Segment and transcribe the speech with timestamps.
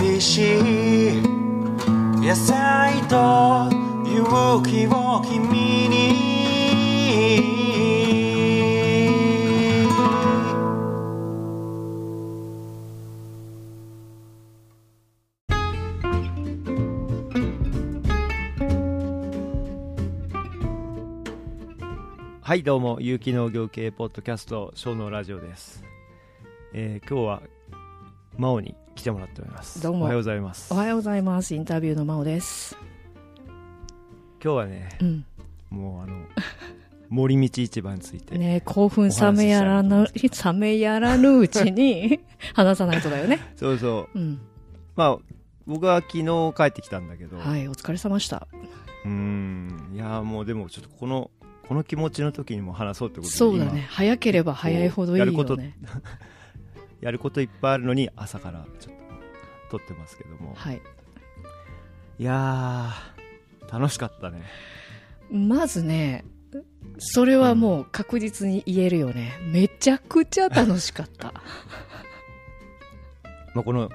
[0.00, 1.22] 美味しい
[2.20, 3.68] 野菜と
[4.06, 6.28] 勇気を君に。
[22.40, 25.84] はいどうも有機農業系ポッドキャスト小農ラジオです、
[26.72, 27.42] えー今日は
[28.38, 31.54] 真央に来てもらっておりますどうもおはようございますおはようございます。
[31.54, 32.76] インタビューの真央です。
[34.42, 35.24] 今日はねうん。
[35.70, 36.16] もうあの
[37.08, 42.18] 森道市場について、ね興奮冷めやらぬ、冷めやらぬうちに
[42.54, 43.38] 話さないとだよね。
[43.54, 44.40] そうそううん。
[44.96, 45.18] まあ
[45.64, 48.48] 僕は昨日帰ってきたんだけど、はい、お疲れ様でした。
[49.04, 51.30] うーんいやーもうでもちょっとこの
[51.68, 53.86] この気持ちの時にも話そうってことでそうだね。
[53.90, 55.76] 早ければ早いほどいいよね。
[57.00, 58.94] 今やることいっぱいあるのに朝からちょっ
[59.70, 60.80] と撮ってますけどもはい。
[62.18, 64.42] いやー楽しかったね
[65.30, 66.24] まずね、
[66.98, 69.32] それはもう確実に言えるよね。
[69.42, 71.34] めちゃくちゃ楽しかった。
[73.54, 73.90] まあ、この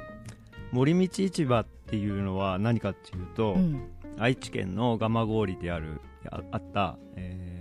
[0.71, 3.89] 森道市場っていうのは何かっていうと、うん。
[4.19, 7.53] 愛知県の蒲郡であるああった、えー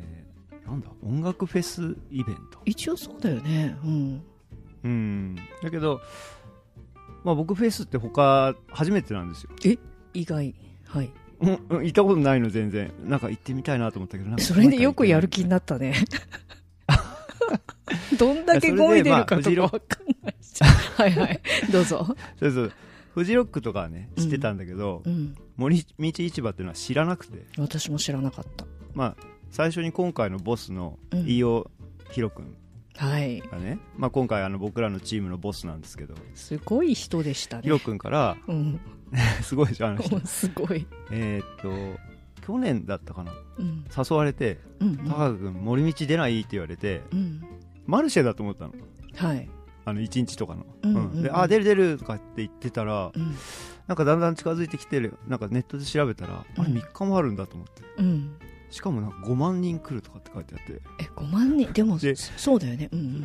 [0.66, 3.76] なんだ音楽フェスイベント一応そうだよね。
[3.84, 4.22] うん。
[4.84, 6.00] うんだけど、
[7.24, 9.50] まあ、僕フェスって他初めてなんですよ
[10.14, 10.54] 意外。
[10.86, 11.10] はい。
[11.40, 15.94] うんうん行ったことないの全然なんか行ってみたいなと思ったけどなんかそれでよくやる気になったね。
[18.18, 19.80] どんだけゴミ出るかとかわかん
[20.22, 20.62] ないし。
[20.96, 21.40] はいはい。
[21.70, 22.06] どうぞ。
[22.38, 22.72] そうそう
[23.14, 25.34] フジロックとかはね知ってたんだけど、うん。
[25.56, 28.64] 森道市場っていうのは知らなくて私も知らなかった。
[28.94, 29.16] まあ
[29.50, 31.70] 最初に今回のボスのうん飯尾
[32.10, 32.54] ひろ君
[32.96, 33.40] はい。
[33.40, 37.62] がね、まあ、今回あの僕らのチームのボスなんですけどすごい人でしたね。
[37.64, 38.80] ヒロ君からうん。
[39.42, 40.86] すごいでしょあの人すごい。
[41.10, 42.00] えーっと
[42.44, 43.84] 去年だったかなうん。
[43.96, 47.42] 誘われてうん「高君森道出ない?」って言われてうん。
[47.86, 48.72] マルシェだと思ったの
[49.16, 49.48] はい。
[49.84, 53.34] あの1日とかの、うんうんうんであ出る出るとかって言ってたらうん。
[53.88, 58.36] なんかだんだん近づいてきてるなんかネットで調べたら、あれうん3日もあるんだと思ってうん。
[58.72, 61.72] しかもなんか5万人来るとかって書いてあってえ、5万人？
[61.72, 62.88] でも、でそうだよね。
[62.90, 63.24] うん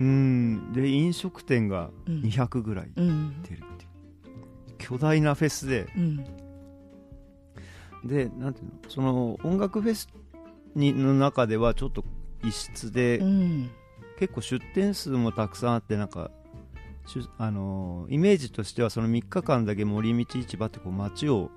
[0.00, 2.20] うーんで飲食店がうん。
[2.22, 3.08] 200ぐらいうん。
[3.08, 3.42] うん。
[3.42, 6.24] 出るっていう巨大なフェスでうん。
[8.04, 8.72] でなんていうの？
[8.88, 10.08] その音楽フェス
[10.74, 12.04] にの中ではちょっと
[12.44, 13.70] 異質で、うん。
[14.20, 16.30] 結構出店数もたくさんあってなんか
[17.38, 21.50] あのーイメージとしてはその3日間だけ森道市場ってこう街を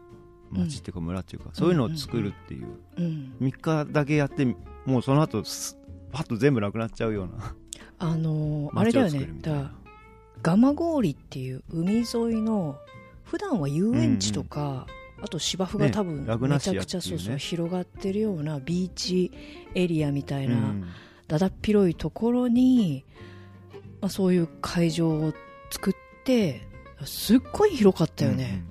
[0.53, 2.67] うん街っていうか村っていうか、そういうのを作るっていう、
[2.97, 3.33] うん。
[3.41, 4.45] 3日だけやって
[4.85, 5.77] もうその後す
[6.11, 7.55] パッと全部なくなっちゃうような。
[7.99, 9.29] あのー、 あれだよね。
[9.41, 9.71] だ
[10.41, 12.77] 蒲郡っていう海沿いの、
[13.23, 14.87] 普段は遊園地とか、
[15.21, 19.31] あと芝生が多分めちゃくちゃそうそう広がってるようなビーチ
[19.75, 20.85] エリアみたいな、うん。
[21.27, 23.05] だだっ広いところに、
[24.01, 25.33] まあ、そういう会場を
[25.69, 25.93] 作っ
[26.25, 26.67] て
[27.05, 28.65] すっごい広かったよね、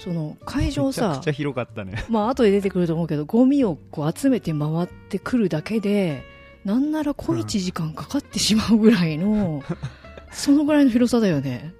[0.00, 2.04] その会うん場さめちゃくちゃ広かったね。
[2.08, 6.24] まあ後で出てくると思うけどゴミをこう集めて回ってくるだけで
[6.64, 9.62] なんなら小1時間かかってしまうぐらいの、
[10.32, 11.74] そのぐらいの広さだよね。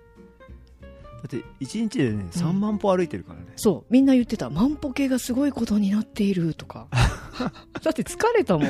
[0.82, 4.50] だって1日でね3万歩歩いてるからね、そうみんな言ってた。
[4.50, 6.88] 万歩計がすごいことになっているとか。
[7.82, 8.68] だって疲れたもん。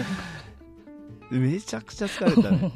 [1.31, 2.73] めちゃくちゃ疲れたね。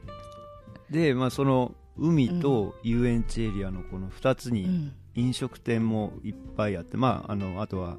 [0.90, 7.96] でまあその海と遊園地エリアのこの2つにうん飲食店もいっぱいあって、まあ、あのあとは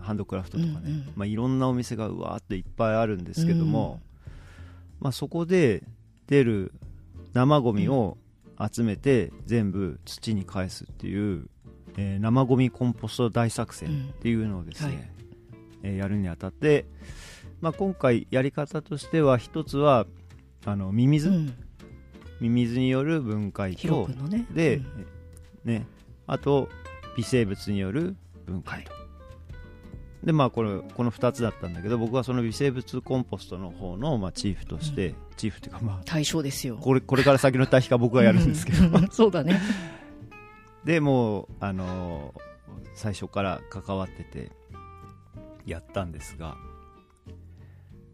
[0.00, 1.12] ハンドクラフトとかね、うんうん。
[1.14, 4.00] まあ、いろんなお店がうわーっといっぱいあるんですけども、
[5.00, 5.84] まあ、そこで
[6.26, 6.72] 出る
[7.32, 8.18] 生ゴミを
[8.60, 11.48] 集めて全部土に返すっていう、
[11.96, 15.10] えー生ゴミコンポスト大作戦っていうのをですね、うんはい。
[15.84, 16.86] えーやるにあたって、
[17.60, 20.06] まあ、今回やり方としては一つは
[20.64, 21.54] あのミミズ、うん。
[22.40, 24.46] ミミズによる分解とね。
[24.52, 25.06] で、うん。
[25.64, 25.86] ね、
[26.28, 26.68] あと
[27.16, 28.14] 微生物による
[28.46, 28.92] 分解と、
[30.22, 36.76] でまあこれこの2つだったんだけど僕はその微生物コンポストの方の、まあ、チーフとして、チーフっていうかまあ対象ですよ。
[36.76, 39.08] これこれから先の対比は僕がやるんですけど、うん。
[39.10, 39.60] そうだね。
[40.84, 42.40] でもうあのー
[42.94, 44.50] 最初から関わってて
[45.64, 46.56] やったんですが。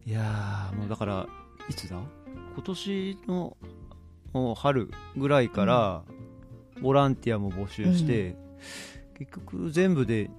[0.05, 1.27] いやーもうだから
[1.71, 1.97] いつだ？
[2.55, 3.57] 今年の
[4.35, 6.03] もう春ぐらいから
[6.81, 8.37] ボランティアも募集して、
[9.19, 10.31] 結局全部で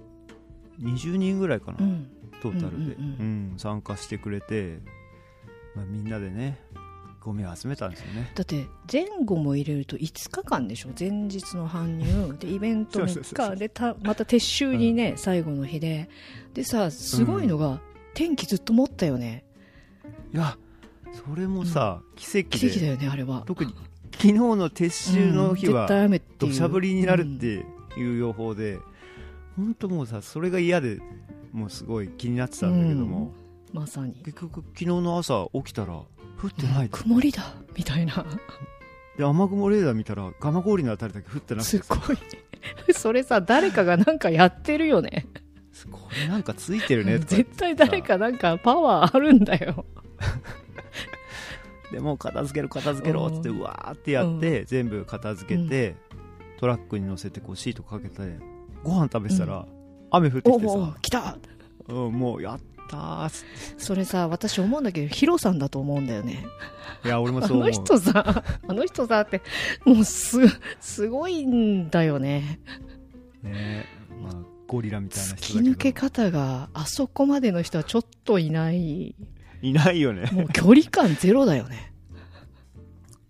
[0.80, 2.10] 20人ぐらいかな、うん。
[2.42, 3.58] トータルで、うんうんうんうん。
[3.58, 4.80] 参加してくれて、
[5.74, 6.58] まあ、みんなでね
[7.20, 8.30] ゴミを集めたんですよね。
[8.34, 10.90] だって前後も入れると5日間でしょ？
[10.98, 12.36] 前日の搬入。
[12.38, 16.08] でイベント3そうそうそう日でたまた撤収にね、最後の日で。
[16.54, 17.80] でさすごいのが、
[18.14, 19.44] 天気ずっと持ったよね。
[20.32, 20.56] いや
[21.12, 22.58] それもさ、奇跡で。
[22.58, 23.42] 奇跡だよねあれは。
[23.46, 23.74] 特に
[24.16, 25.88] 昨日の撤収の日は
[26.38, 27.46] 土砂降りになるっうんて
[27.98, 28.78] いう予報で、
[29.56, 31.00] 本当もうさそれが嫌で
[31.52, 33.32] もうすごい気になってたんだけども、
[33.72, 34.14] まさに。
[34.24, 36.06] 結局昨日の朝起きたら降
[36.48, 36.98] ってないと。
[36.98, 38.24] 曇りだみたいな。
[39.16, 41.78] で雨雲レーダー見たら蒲郡のあたりだけ降ってなくて。
[41.78, 42.18] すごい
[42.94, 45.26] それさ誰かがなんかやってるよね。
[45.90, 49.84] これなんかついてるね絶対誰かなんかパワーあるんだよ
[51.92, 55.96] でもう片付けろ片付けろっつってうわーってやって、全部片付けて、
[56.58, 58.38] トラックに乗せてこうシートかけて
[58.82, 59.66] ご飯食べてたら、
[60.10, 61.38] 雨降っておきてさお来た！
[61.88, 63.46] うん、もうやったーっつっ
[63.78, 66.44] それさ私思うんだけどヒロさんだと思うんだよね。
[67.02, 67.68] ていや俺もあそう思う。
[67.68, 69.42] の人さあの人さって
[69.84, 70.38] もうす
[70.80, 72.60] すごいんだよね。
[73.42, 73.84] ね
[74.22, 74.32] まあ、
[74.66, 75.74] ゴリラみたいな突き人だけど。
[75.74, 79.14] 抜け方があそこまでの人はちょっといない
[79.62, 80.28] いないよね。
[80.32, 81.92] もう距離感ゼロだよね。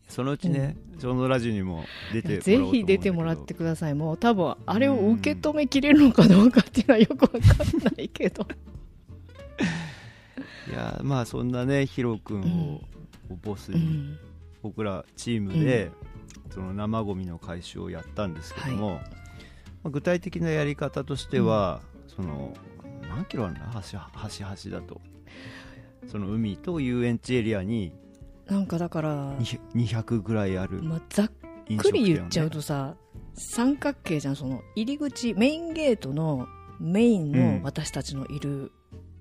[0.09, 3.95] そのうちね、ジョンのラジオにも出てぜひ出てもらってください。
[3.95, 7.41] もう多分あれを受け止めきれるのかどうかっていうのはよくわかん
[7.97, 8.47] ないけど。
[10.69, 12.81] いやまあそんなねヒロ君
[13.31, 14.19] を、ボスに、うん。
[14.63, 15.91] 僕らチームで、
[16.51, 19.01] その生ゴミの回収をやったんですけども、ま
[19.85, 22.55] あ、具体的なやり方としては、その
[23.09, 23.67] 何キロあるんだ？
[23.67, 25.01] 端端端だと
[26.07, 27.93] その海と遊園地エリアに
[28.47, 31.33] なんかだから、200 200ぐらいあるまあ、ざっ
[31.69, 32.95] 飲くり言っちゃうとさ
[33.35, 36.47] 三角形じゃんその入り口メインゲートの
[36.79, 37.59] メインうん。
[37.59, 38.73] の私たちのいる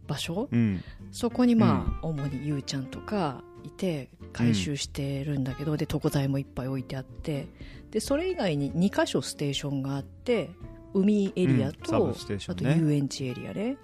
[0.08, 0.84] 場所、うん。
[1.12, 7.48] そこにまあ、主にゆうちゃんとかいて回収してるんだけど、で床材もいっぱい置いてあって
[7.92, 10.52] でそれ以外に2箇所ステーションがあって
[10.94, 11.74] 海エリアうん。
[11.84, 13.78] サと、ブステーショあと遊園地エリアね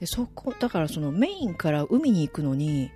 [0.00, 2.90] でそこだからそのメインから海に行くのに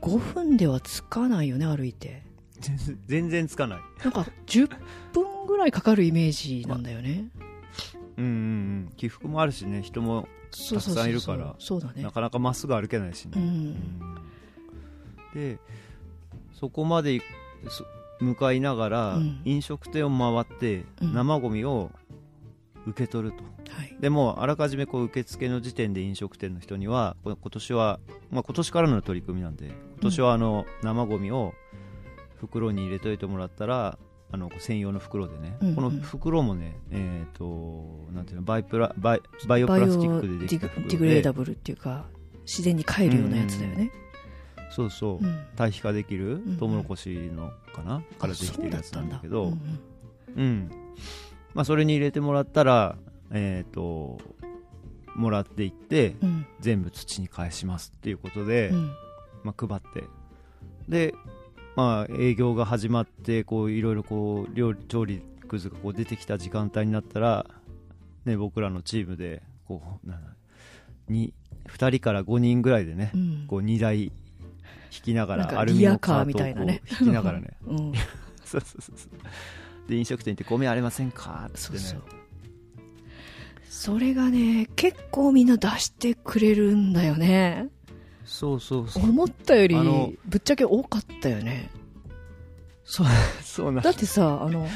[0.00, 2.22] 5分では着かないよね歩いて。
[2.60, 3.78] 全然全然つかない。
[4.02, 4.68] なんか10
[5.12, 7.26] 分ぐらいかかるイメージなんだよね、
[8.16, 8.34] うんうんう
[8.88, 8.92] ん。
[8.96, 9.82] 起伏もあるしね。
[9.82, 11.54] 人もたくさんいるから。
[11.58, 12.02] そうだね。
[12.02, 13.42] なかなかまっすぐ歩けないしね、うん。
[13.42, 13.76] うん。
[15.34, 15.58] で
[16.54, 17.20] そこまで
[18.20, 19.40] 向かいながら、うん。
[19.44, 21.14] 飲食店を回ってうん。
[21.14, 21.92] 生ゴミを
[22.88, 23.96] 受け取ると、はい。
[24.00, 28.00] でもあらかじめこう受付の時点で飲食店の人にはこ今年は、
[28.30, 31.54] まあ、今年からの取り組みなんで今年はあの生ゴミを
[32.36, 33.98] 袋に入れといてもらったら
[34.30, 35.74] あの専用の袋でね、うんうん。
[35.74, 42.06] この袋もねえっ、となんていうのバイプラバイバイオプラスチックでできた袋ディグレーダでブルっていうか
[42.42, 43.92] 自然に帰るようなやつだよね、
[44.70, 45.44] そうそう、うん。
[45.54, 49.44] 堆肥化できるうんトウモロコシのかな、からできてるやつなんだけど。
[49.44, 49.58] うんだ
[50.36, 50.70] うん
[51.58, 52.94] まあ、それに入れてもらったら
[53.32, 54.18] えっ、と
[55.16, 56.28] もらっていってうん。
[56.28, 58.92] うん全部土に返しますっていうことで、うん。
[59.44, 60.04] まあ、配って。
[60.88, 61.14] で
[61.76, 67.46] まあ営業が始まってこういろいろこう料理調理くずがこう出てきた時間帯になったら、
[68.24, 70.30] ね、僕らのチームでこうなんだ
[71.08, 71.32] に
[71.68, 73.44] 2人から5人ぐらいでね、うん。
[73.48, 74.12] こう2台引
[74.90, 77.56] きながらアルミのカートを引きながらね。
[77.66, 77.92] うん。
[78.44, 79.10] そうそうそうそう
[79.88, 81.46] で飲食店行ってゴミありませんか？
[81.48, 81.78] ってねそう。
[81.78, 82.02] そう
[83.68, 87.68] それがね結構みんな出してくれるんだよね。
[88.24, 89.04] そうそうそう。
[89.04, 89.74] 思ったより
[90.26, 91.70] ぶっちゃけ多かったよね。
[92.84, 93.06] そう
[93.42, 94.66] そうなんだってさあの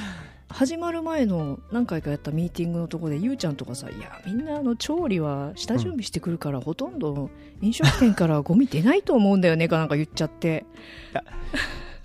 [0.49, 7.31] 始まる前の何回かやったミーティングのところでゆうちゃんとかさいやみんなあの調理は下準備してくるから、ほとんど
[7.63, 10.65] 飲食店からゴミ出ないと思うんだよねかなんか言っちゃって。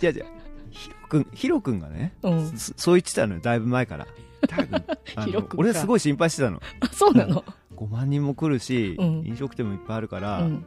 [0.02, 0.26] 違う違う
[1.08, 2.58] ヒロ君ヒロ君がね、うん。
[2.58, 4.08] そそう言ってたのよだいぶ前から。
[5.26, 6.62] ヒロ君か俺はすごい心配してたの。
[6.80, 7.44] あ そうなの
[7.76, 9.24] ？5万人も来るし、うん。
[9.26, 10.66] 飲食店もいっぱいあるから、ううん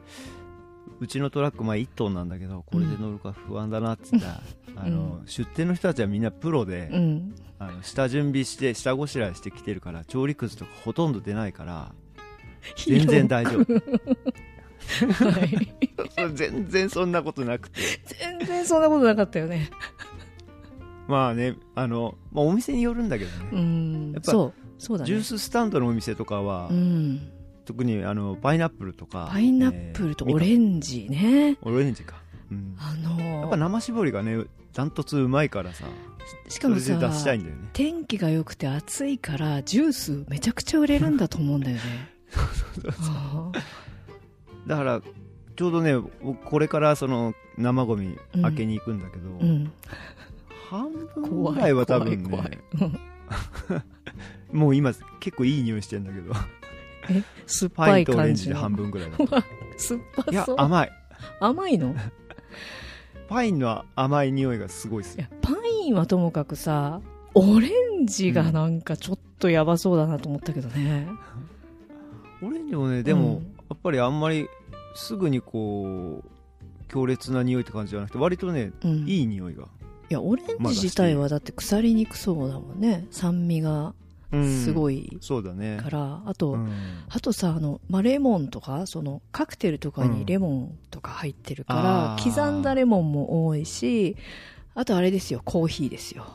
[1.07, 4.43] ちのトラックまあ1トンなんだけどこれで乗るか不安だなって言ったら、
[4.77, 7.35] あの出店の人たちはみんなプロで、うん。
[7.59, 11.93] あの下準備して下ごしらえしてきてるから調理くずとかほとんど出ないから
[12.87, 13.75] 全然大丈夫。
[15.25, 15.69] はい。
[16.35, 17.81] 全然そんなことなくて。
[18.07, 19.71] 全然そんなことなかったよね
[21.11, 24.13] まあねあの、まあ、お店によるんだけどうね、ん。
[24.13, 25.09] やっぱそうそうだね。
[25.09, 27.31] ジューススタンドのお店とかは、うん。
[27.67, 32.17] 特にあのパイナップルとかパイナップルとえーオレンジね、オレンジか、
[32.51, 35.85] うん、あのやっぱ生搾りがねダントツうまいからさ
[36.49, 37.69] しかもさそれで出したいんだよね。
[37.73, 41.83] 天気が良くて暑いからジュースめちゃくちゃ売れるんだと思うんだよね。
[43.09, 43.53] あ
[44.67, 45.03] だから
[45.57, 49.73] ちょうどね僕これからその生ゴミ開けに行くんだけど、うん
[50.71, 52.59] 半分怖いぐらいは多分怖いね。
[52.79, 52.95] 怖い。
[54.53, 54.55] う。
[54.57, 56.33] ん もう今結構いい匂いしてんだけど。
[57.11, 59.45] え酸っパぱいインとオレンジで半分ぐらいだうわ
[59.77, 60.93] 酸っぱいやそう甘い。
[61.41, 61.95] 甘いの？
[63.29, 65.53] パインの甘い匂いがすごいですいやパ
[65.85, 67.01] インはともかくさ
[67.35, 71.07] オレンジがなんかちょっとやばそうだなと思ったけどね、
[72.43, 73.43] オレンジもねでも、うん。
[73.69, 74.49] やっぱりあんまり
[74.97, 79.69] すぐにこう強烈な匂いって感じじゃなくて割とねうん、いいい匂いが、
[80.11, 83.07] やオレンジ自体はだって腐りにくそうだもんね。
[83.11, 83.95] 酸味が
[84.33, 84.99] すごい。
[84.99, 85.79] いそうだね。
[85.83, 86.71] から、あと、うん。
[87.09, 92.23] あとさあの、まあ、レモンとかそのカクテルとかにレモンとか入ってるから、あー。
[92.23, 94.17] 刻んだレモンも多いし
[94.75, 95.43] あとあれですよ。
[95.45, 96.27] コーヒーですよ。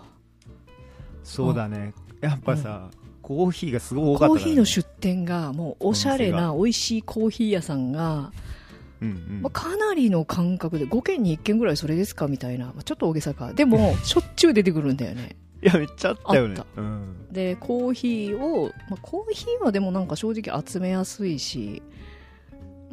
[1.24, 1.94] そうだね。
[2.22, 2.90] やっぱさ、
[3.22, 8.32] コーヒーがすごい多かったね、コーヒーの出店がもうおしゃれなお美味しいコーヒー屋さんが、
[9.42, 13.54] まあ、かなりの感覚で5軒に1軒ぐらいそれですかみたいな、まあ、ちょっと大げさか。
[13.54, 15.36] でも しょっちゅう出てくるんだよね。
[15.62, 16.62] いやめっちゃあったよね。
[16.76, 21.82] うん、でコーヒーを、まあ、コーヒーはでもなんか正直集めやすいし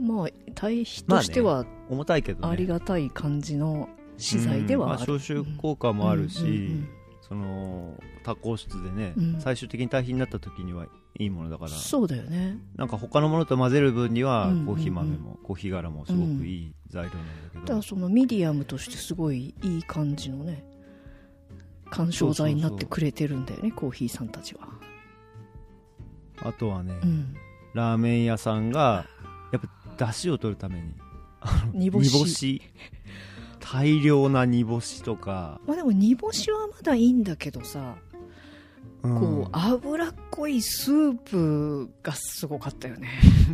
[0.00, 2.52] まあ対比としては重たいけどね。
[2.52, 6.82] ありがたい感じの資材ではある、消臭効果もあるし、
[7.20, 9.40] その多孔質でね、うん。
[9.40, 10.86] 最終的に堆肥になった時には
[11.18, 11.70] いいものだから。
[11.70, 12.58] うんそうだよね。
[12.76, 14.66] なんか他のものと混ぜる分にはうんうんうん。
[14.66, 20.64] コーヒー豆も、コーヒー柄もすごくいい材料なんだけど、だからそのミディアムとしてすごいいい感じのね
[21.90, 24.68] 緩衝材になってくれてるんだよねコーヒーさんたちは。
[26.42, 27.34] あとはね、うん。
[27.74, 29.06] ラーメン屋さんが
[29.52, 29.62] やっ
[29.96, 30.94] ぱ出汁を取るために
[31.72, 32.62] 煮干し。
[33.64, 37.94] 大量な煮干しとか、まあでも煮干しはまだいいんだけどさ、
[39.02, 39.20] うん。
[39.20, 43.08] こう脂っこいスープがすごかったよね。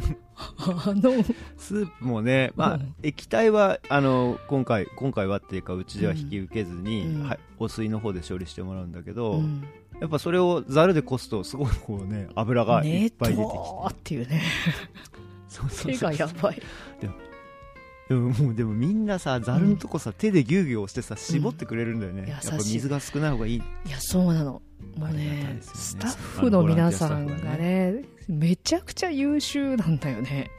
[0.36, 1.12] あの。
[1.56, 2.94] スープもね、まあうん。
[3.02, 7.28] 液体はあの今回今回はっていうかうちでは引き受けずに、うん。
[7.28, 9.64] はい、お水の方で処理してもらうんだけど、うん。
[10.00, 14.42] やっぱそれをざるでこすとすごいこうね油がいっぱい出てきて、とーっていうね。
[15.48, 16.10] そうそう手そう。
[16.10, 16.62] がやばい
[18.08, 22.28] でももうでもみんなさざるのとこさ、手でギュウギュウ押してさ絞ってくれるんだよね、うん。
[22.28, 23.56] やっぱ水が少ない方がいい。
[23.56, 23.60] い
[23.90, 24.62] やそうなの。
[24.96, 25.58] もうねね。
[25.60, 28.38] スタッフの皆さんがあのボランティアスタッフね。
[28.48, 30.50] めちゃくちゃ優秀なんだよね。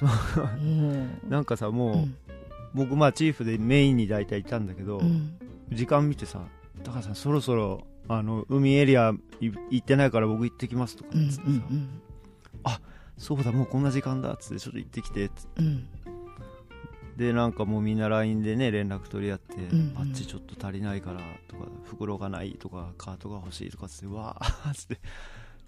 [0.00, 0.64] う。
[0.64, 1.20] ん。
[1.28, 2.16] なんかさもう、うん。
[2.74, 5.36] 僕まあチーフでメインに大体いたんだけど、うん。
[5.72, 6.40] 時間見てさ
[6.84, 12.00] 高橋さんそろそろあの海エリアい行ってないから僕行ってきますとかうんっつってさ、うん
[13.18, 15.62] そうだもうこんな時間だっつってちょっと行ってきてっつって。
[15.62, 15.88] うん
[17.16, 19.94] でなんかもうみんな LINE でね連絡取り合って、んうん。
[19.96, 24.98] あっちちょっと足りないからとか袋がないとかカートが欲しいとかっつってわーっ つって。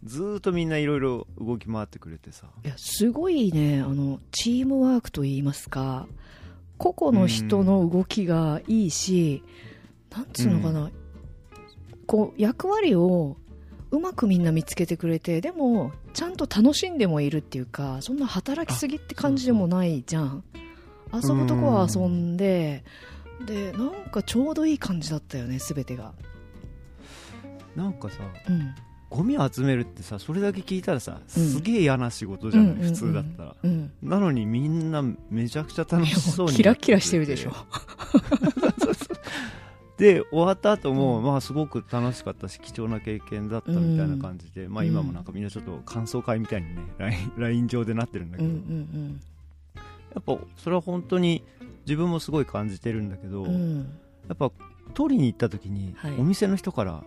[0.04, 2.48] ずーっとみんないろいろ動き回ってくれてさ。
[2.64, 6.06] いやすごいねあのチームワークといいますか
[6.76, 9.42] 個々の人の動きがいいし、
[10.10, 10.90] なんつうのかな、
[12.06, 13.36] こう役割を
[13.90, 20.44] うまくみんな見つけてくれてでもちゃんと楽しんでもいるっていうかそんな働きすぎって感じでもないじゃん
[21.12, 22.84] 遊ぶとこは遊んで
[23.46, 26.12] でなんかちょうどいい感じだったよね全てが。
[27.76, 28.16] なんかさ
[28.48, 28.74] うん。
[29.10, 31.48] ゴミ集めるってさそれだけ聞いたらさうん。
[31.48, 33.92] すげえ嫌な仕事じゃない、うんうんうん普通だったら、うん。
[34.02, 37.52] なのにみんなめちゃくちゃ楽しそうにキラキラしてるでしょ。
[39.96, 41.24] で終わった後も、うん。
[41.24, 46.82] まあすごく楽しかったし貴重な経験だったみたいな感じで、まあ今もなんかみんなちょっと感想会みたいにね
[47.36, 48.54] LINE, 上でなってるんだけうんう
[48.92, 49.20] ど、ん
[50.26, 51.44] やっぱそれは本当に
[51.86, 53.50] 自分もすごい感じてるんだけど、うん。
[53.50, 53.98] うん
[54.28, 54.50] やっぱ
[54.94, 56.12] 取りに行った時に、はい。
[56.18, 57.02] お店の人から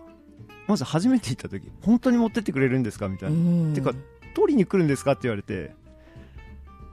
[0.66, 3.08] まず初めて行った時本当に持ってってくれるんですか？
[3.08, 3.38] みたいな、う
[3.70, 3.74] ん。
[3.74, 3.92] てか
[4.34, 5.12] 取りに来るんですか？
[5.12, 5.74] って言われて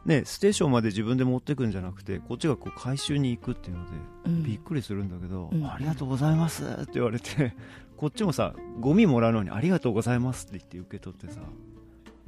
[0.06, 3.92] ねステーションまで自分で持ってくんじゃなくてこっちがこう回収に行くっていうので
[4.26, 4.44] うん。
[4.44, 7.56] びっくりするんだけど、うんありがとうございますって言われて
[7.98, 11.42] こっちもさゴミもらうのにありがとうございますって言って受け取ってさ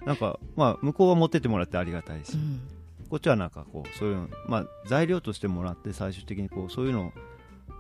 [0.06, 2.60] なんかまあ向こうは持ってってもらってありがたいし、うん
[3.12, 7.12] こっちはなんかこうそういうのまあ材料としてもらって最終的にこうそういうのを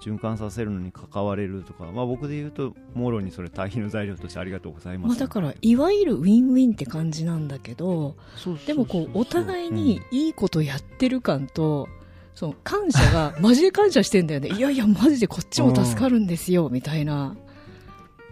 [0.04, 8.16] 循環させるのに関われるとか、まあ、僕で言うともろにそれ堆肥の材料としてありがとうございます、まあ、だからいわゆるウィンウィンって感じなんだけど
[8.66, 11.88] でもこうお互いにいいことやってる感と、
[12.36, 14.50] その感謝が マジで感謝してんだよね。
[14.50, 17.36] いやいやマジでこっちも助かるんですよみたいな。
[17.46, 17.52] うん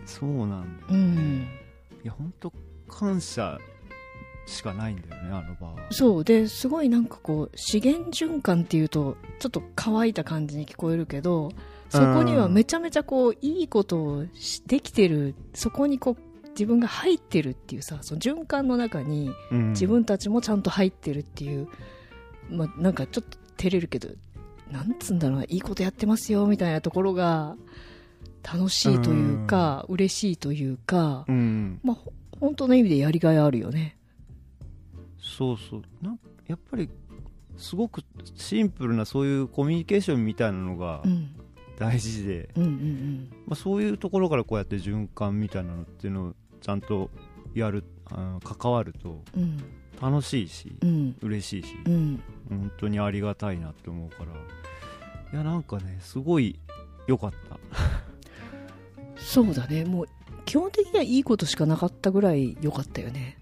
[0.05, 1.47] そうなんだよ、うん。
[2.03, 2.51] いや本当
[2.87, 3.59] 感謝
[4.49, 5.91] しかないんだよねあの場は。
[5.91, 6.23] そう。
[6.23, 11.51] ですごいなんかこう資源循環っていうとちょっと乾いた感じに聞こえるけど
[11.89, 19.69] そこにはめちゃめちゃこういいことをしできてるそこにこう自分が入ってるっていうさその循環の中にうん。
[19.71, 21.67] 自分たちもちゃんと入ってるっていう
[22.49, 24.09] まあ、なんかちょっと照れるけど
[24.71, 27.55] なんつうんだろうないいことやってますよみたいなところが
[28.43, 31.79] 楽しいというか、嬉しいというか、うん。
[31.83, 33.97] まあ、ほ本当の意味でやりがいあるよね。
[35.39, 35.81] そうそう。
[36.01, 36.89] なんやっぱり
[37.55, 38.01] すごく
[38.35, 41.29] シンプルなそういうコミュニケーションみたいなのがうん、
[41.77, 47.09] 大事で、うん、うんまあ、そういうところからこうやって循環みたいなのっていうのをちゃんと
[47.53, 49.23] やるあの関わると
[50.01, 51.15] 楽しいしうん。
[51.21, 52.21] 嬉しいしうん。
[52.49, 54.33] 本当にありがたいなって思うから。
[55.31, 56.59] いやなんかねすごい
[57.07, 57.57] 良かった。
[59.15, 59.85] そうだね。
[59.85, 60.07] もう
[60.43, 63.38] 基本的にはいいことしかなかったぐらい良かったよね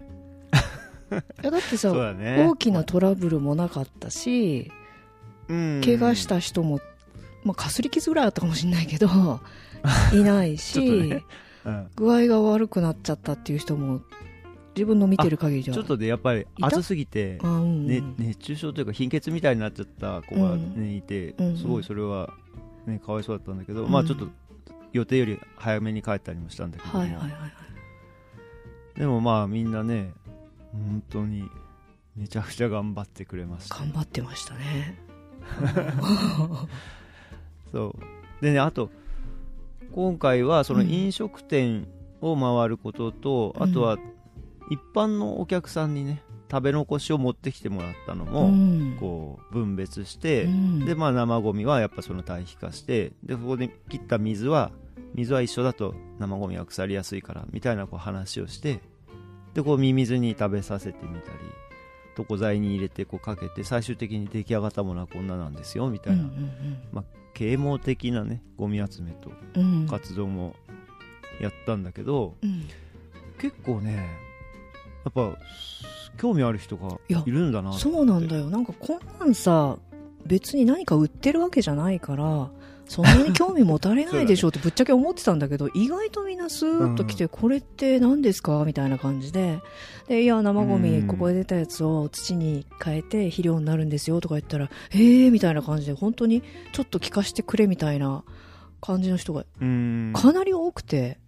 [1.10, 2.46] いやだってさね。
[2.48, 4.70] 大きなトラブルもなかったし
[5.48, 5.80] うん。
[5.84, 6.80] 怪我した人も、
[7.44, 9.08] まあ、かすり傷ぐらいあったかもしれないけど
[10.12, 11.24] いないし、ね。
[11.64, 11.86] うん。
[11.96, 14.02] 具合が悪くなっちゃったっていう人も
[14.74, 16.68] 自分の見てる限りじゃちょっとでやっぱりた？
[16.68, 17.86] 暑すぎてあうんうん。
[17.86, 22.32] ね、熱中症というか貧血みたいになっちゃった子が、ねうんいてすごいそれは、
[22.86, 24.28] ね、かわいそうだったんだけど、うんまあちょっと
[24.92, 27.30] 予定より早めに帰ったりもしたんだけどはいはいはい。
[28.98, 30.12] でもまあみんなね
[30.72, 31.48] 本当に
[32.16, 34.98] めちゃくちゃ頑張ってくれました頑張ってましたね。
[37.72, 37.94] そ
[38.40, 38.42] う。
[38.42, 38.90] でねあと
[39.92, 41.88] 今回はそのうん飲食店
[42.20, 43.62] を回ることと、うん。
[43.62, 43.98] あとは
[44.70, 48.96] 一般のお客さんにね食べ残しを持ってきてもらったのも、うん。
[48.98, 50.84] こう分別して、うん。
[50.84, 54.72] でまあ生ゴミはやっぱその堆肥化してでここで切った水は
[55.14, 58.80] 水は一緒だと生ゴミは腐りやすいからみたいなこう話をして
[59.58, 61.38] でこうミミズに食べさせてみたり
[62.16, 66.22] 床材に入れてこうかけて最終的に出来上がったものはこんななんですよみたいな、
[66.92, 69.80] まあ、啓蒙的なねゴミ集めとうん。
[69.80, 70.54] うん活動も
[71.40, 72.68] やったんだけど、うん。
[73.40, 73.96] 結構ね
[75.04, 75.36] やっぱ
[76.18, 77.80] 興味ある人がいるんだなって。
[77.80, 78.50] そうなんだよ。
[78.50, 79.76] なんかこんなんさ
[80.24, 82.48] 別に何か売ってるわけじゃないから
[82.88, 88.64] そんなに興味持たれないでしょうってぶっちゃけ思ってたんだけど意外とみんなスーッと来て、これって何ですか？
[88.64, 89.60] みたいな感じで。
[90.08, 90.82] でいや生ゴうん。
[90.82, 98.24] ミここで出たやつを土に変えて肥料になるんですよとか言ったらへえみたいな感じで本当にちょっと聞かせてくれみたいな
[98.80, 100.12] 感じの人がうん。
[100.16, 101.18] かなり多くて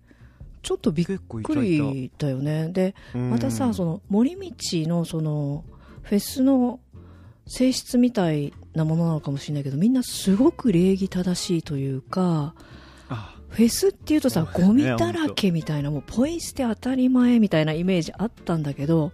[0.63, 2.69] ちょっとびっくりだよね。
[2.69, 3.53] でまたうん。
[3.53, 4.53] さその森道
[4.89, 5.65] のその
[6.03, 6.81] フェスの
[7.47, 12.55] 性質みたいなものなのかもしれないけどみんなすごく礼儀正しいというか
[13.09, 13.35] あ。
[13.49, 19.13] フェスっていうとさゴミだらけみたいなもうポイ捨て当たり前みたいなイメージあったんだけど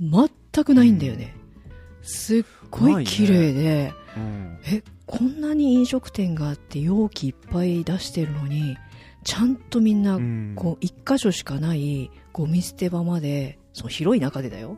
[0.00, 1.36] 全くないんだよね、
[2.02, 4.58] すっごい綺麗で、うん。
[4.64, 8.76] えこんなに飲食店があって容器いっぱい出してるのに
[9.24, 10.52] ちゃんとみんなうん。
[10.56, 14.76] こう一箇所しかないゴミ捨て場までその広い中でだよ。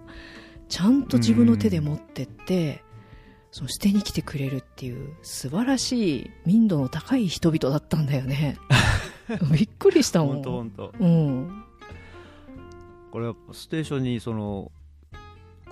[0.69, 2.85] ちゃんと自分の手で持ってって、
[3.53, 8.59] その捨てに来てくれるっていう素晴らしい民度の高い人々だったんだよね。
[9.53, 10.35] びっくりしたもん。
[10.35, 10.95] 本当本当。
[11.01, 11.65] うん。
[13.11, 14.71] これステーションにその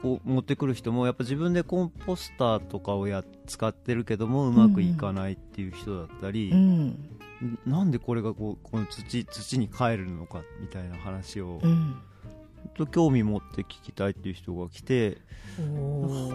[0.03, 7.19] こう持ってくる人もやっぱ自分でコンポスターとかをや使ってるけどもうまくいかないっていう人だったり、うん。
[7.65, 11.97] なんでこれがこうこの土土に帰るのかみたいな話を、うん
[12.65, 15.19] 本当興味持って聞きたいっていう人が来て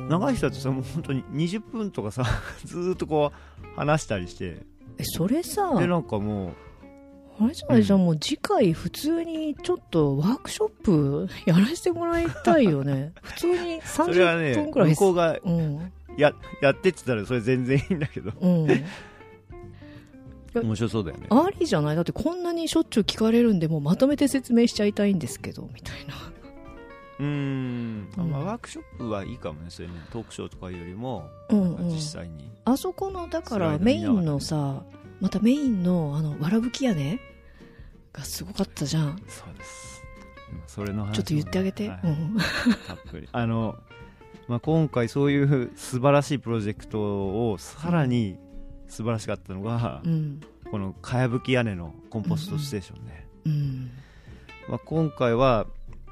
[0.09, 2.25] 長い人だとさもう本当に20分とかさ
[2.65, 3.31] ずーっとこ
[3.63, 4.57] う話したりして。
[4.99, 6.53] えそれさでなんかも
[7.39, 13.13] あれじゃないじゃん、もう次回普通にちょっとワークショップ やらせてもらいたいよね。
[13.21, 15.91] 普通にうそれは30ね分くらい向こうがうん。
[16.15, 16.31] や
[16.61, 18.31] やってって言ったらそれ全然いいんだけど。
[18.39, 18.67] うん
[20.61, 21.27] 面白そうだよね。
[21.29, 21.95] ありじゃない？
[21.95, 26.15] だってこんなにしょっちゅう聞かれるんでもうまとめて説明しちゃいたいんですけどみたいな。
[27.19, 28.45] うーん、あまあ、うん。
[28.47, 31.89] ワークショップはいいかもねそれねトークショーとかよりも、うんうん。
[31.89, 32.51] 実際に。
[32.65, 34.83] あそこのだからメインのさ
[35.21, 37.19] またメインのあのわらぶき屋根？
[38.11, 39.21] がすごかったじゃん。
[39.27, 40.03] そうです。
[40.51, 41.15] 今それの話もね。
[41.15, 41.99] ちょっと言ってあげて、はい。
[42.03, 42.37] うん。
[42.87, 43.27] たっぷり。
[43.31, 43.75] あの、
[44.47, 48.37] まあ、今回そういう素晴らしいプロジェクトをさらに
[48.93, 50.41] 素晴らしかったのが、うん。
[50.71, 53.91] このかやぶき屋根のコンポストステーションね、うん。
[54.67, 55.67] まあ、今回は、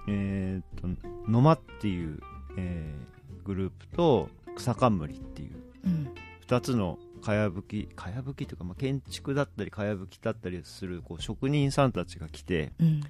[0.07, 0.87] えー、と
[1.31, 2.19] 野間っていう、
[2.57, 3.11] えー
[3.43, 5.51] グループと草冠っていう
[5.85, 6.09] うん。
[6.47, 13.01] 2つのかやぶきかやぶきというか、まあ、建築だったりかやぶきだったりするこう職人さんたちが来てうん。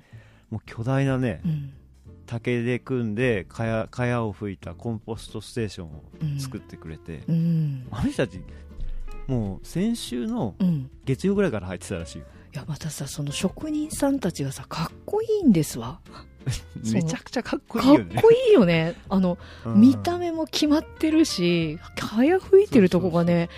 [0.50, 1.74] もう巨大なねうん。
[2.26, 6.40] 竹で組んでかやかやを吹いたコンポストステーションをうん。
[6.40, 7.88] 作ってくれて、うん。
[7.92, 8.42] あの人たち
[9.28, 10.90] もう先週のうん。
[11.06, 12.26] 月曜ぐらいから入ってたらしいよ。
[12.54, 16.00] いやまたさその職人さんたちがさかっこいいんですわ。
[16.92, 18.96] めちゃくちゃかっこいいかっよねこいいよね。
[19.10, 19.82] あの、うん。
[19.82, 23.50] 見た目も決まってるし早吹いてるとこがね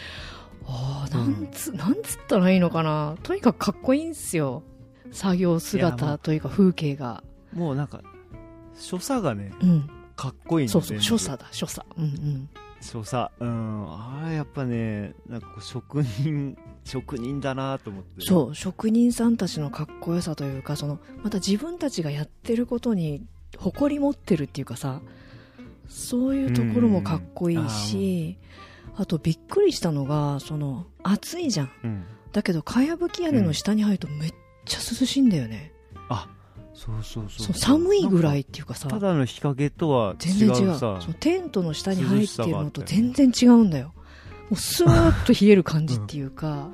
[0.66, 3.18] ああなんつ、なんつったらいいのかな。
[3.24, 4.64] とにかくかっこいいんすよ。
[5.12, 7.24] 作業姿うというか風景が。
[7.54, 8.02] もうなんか
[8.76, 9.90] 所作がねうん。
[10.16, 11.86] かっこいいのそうそう全部所作だ所作。
[11.98, 12.50] うんうん
[12.84, 23.26] 所作うんあれやっぱねなんかこう職人 職人だなと思ってそう職人さんたちのかっこよさというかそのまた自分たちがやってることに
[23.58, 25.02] 誇り持ってるっていうかさ
[25.88, 28.38] そういうところもかっこいいし、
[28.96, 31.72] あとびっくりしたのがその暑いじゃん。
[31.84, 32.04] うん。
[32.32, 34.34] だけどかやぶき屋根の下に入るとめっ
[34.66, 35.72] ちゃ涼しいんだよね、
[36.10, 36.43] あそう
[36.74, 37.54] そうそうそう。
[37.56, 38.88] 寒いぐらいっていうかさ。
[38.88, 40.78] かただの日陰とは全然違う。
[40.78, 43.94] そのテントの下に入ってるのと全然違うんだよ。
[44.50, 46.70] もうスーッと冷える感じっていうか、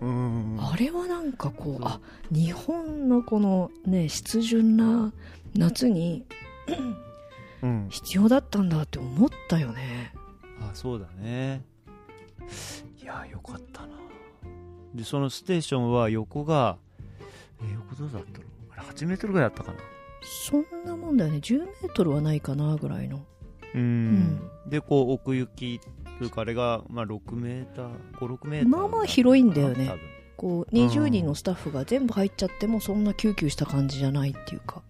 [0.00, 0.58] うん。
[0.60, 5.12] あれはなんかこうあ日本のこのね湿潤な
[5.54, 6.24] 夏に
[7.62, 7.88] うん。
[7.90, 10.12] 必要だったんだって思ったよね。
[10.60, 11.62] あそうだね。
[13.02, 13.88] いやよかったな。
[14.94, 16.76] でそのステーションは横が
[17.62, 18.44] え横どうだったの？
[18.76, 19.78] あれ8メートルぐらいあったかな。
[20.22, 21.38] そんなもんだよね。
[21.38, 23.24] 10メートルはないかなぐらいの。
[23.74, 24.40] うん。
[24.66, 25.80] でこう奥行き
[26.18, 28.68] というかあれが、まあ、6メーター56メーター。
[28.68, 29.90] まあまあ広いんだよね。
[30.36, 34.82] こう20人のスタッフが全部入っちゃってもそんなギューギューした感じじゃないっていうか。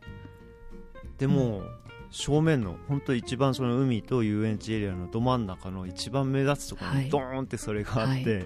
[1.19, 1.63] でも、
[2.11, 7.05] 正面の本当一番その海と遊園地エリアのど真ん中の一番目立つところはい。
[7.05, 8.45] にドーンってそれがあって、は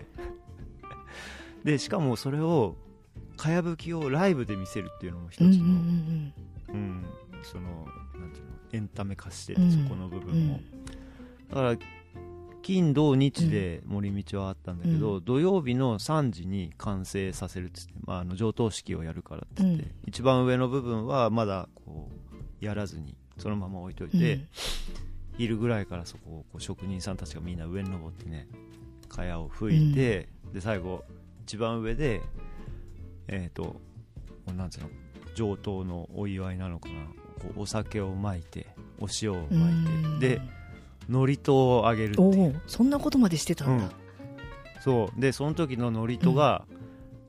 [1.65, 2.77] でしかもそれを
[3.39, 7.05] かやぶきをライブで見せるっていうのも一つの、うん
[7.43, 7.87] その
[8.19, 9.71] なんていうのエンタメ化してて、うん。
[9.71, 11.49] そこの部分も、うん。
[11.49, 11.77] だから
[12.63, 19.91] 金土日で森道はあったんだけど、う土曜日の3時に完成させるっつって、まあ、あの上等式をやるからっつって、うん。
[20.07, 22.11] 一番上の部分はまだこ
[22.61, 24.49] うやらずにそのまま置いといて、うん。
[25.39, 28.49] 昼ぐらいからそこをこう職人さんたちがみんな上に登ってね
[29.09, 31.05] 蚊帳を吹いて、で最後
[31.45, 32.21] 一番上で
[33.29, 33.81] えっ、とこ
[34.49, 34.89] うなんつうの
[35.35, 36.95] 上等のお祝いなのかな。
[37.39, 38.67] こうお酒をまいて
[39.01, 40.19] お塩をまいて、うん。
[40.19, 40.41] で
[41.09, 42.61] 祝詞をあげるっていう。
[42.67, 43.91] そんなことまでしてたんだ、うん。
[44.83, 45.21] そう。
[45.21, 46.67] でその時の祝詞が、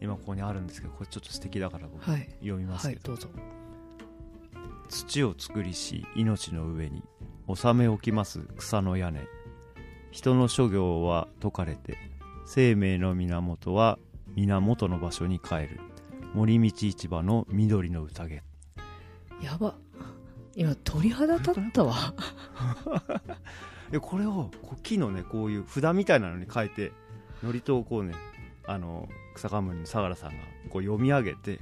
[0.02, 2.28] 今ここにあるんですけどこれちょっと素敵だから僕はい。
[2.40, 3.40] 読みますけど、はいどうぞ。
[4.90, 7.04] 土を作りし命の上に
[7.54, 9.22] 収め置きます草の屋根。
[10.12, 11.98] 人の諸行は解かれて
[12.46, 14.00] 生命の源は
[14.36, 15.80] 源の場所に帰る
[16.34, 18.44] 森道市場の緑の宴。
[19.42, 19.76] やば。
[20.56, 22.14] 今鳥肌立ったわ。
[23.90, 26.92] でこれをこう木のねこういう札みたいなのに書いて
[27.42, 28.14] 祝詞をこうね
[28.68, 30.36] あの草冠の相良さんが
[30.70, 31.60] こう読み上げて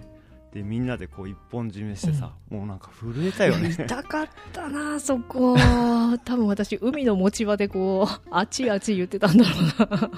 [0.51, 3.69] でみんなでこう一本締めしてさ、もうなんか震えたよね。
[3.71, 5.55] 痛かったなそこ。
[6.25, 10.11] 多分私海の持ち場でこうあちあち言ってたんだろうな。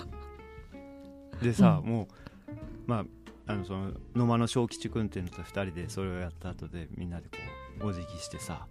[1.42, 2.08] でさ、うも
[2.48, 2.52] う
[2.88, 3.06] まあ
[3.50, 7.38] あのその野間の小吉君っていうのと2人でそれをやった後でみんなでこ
[7.82, 8.68] うお辞儀してさ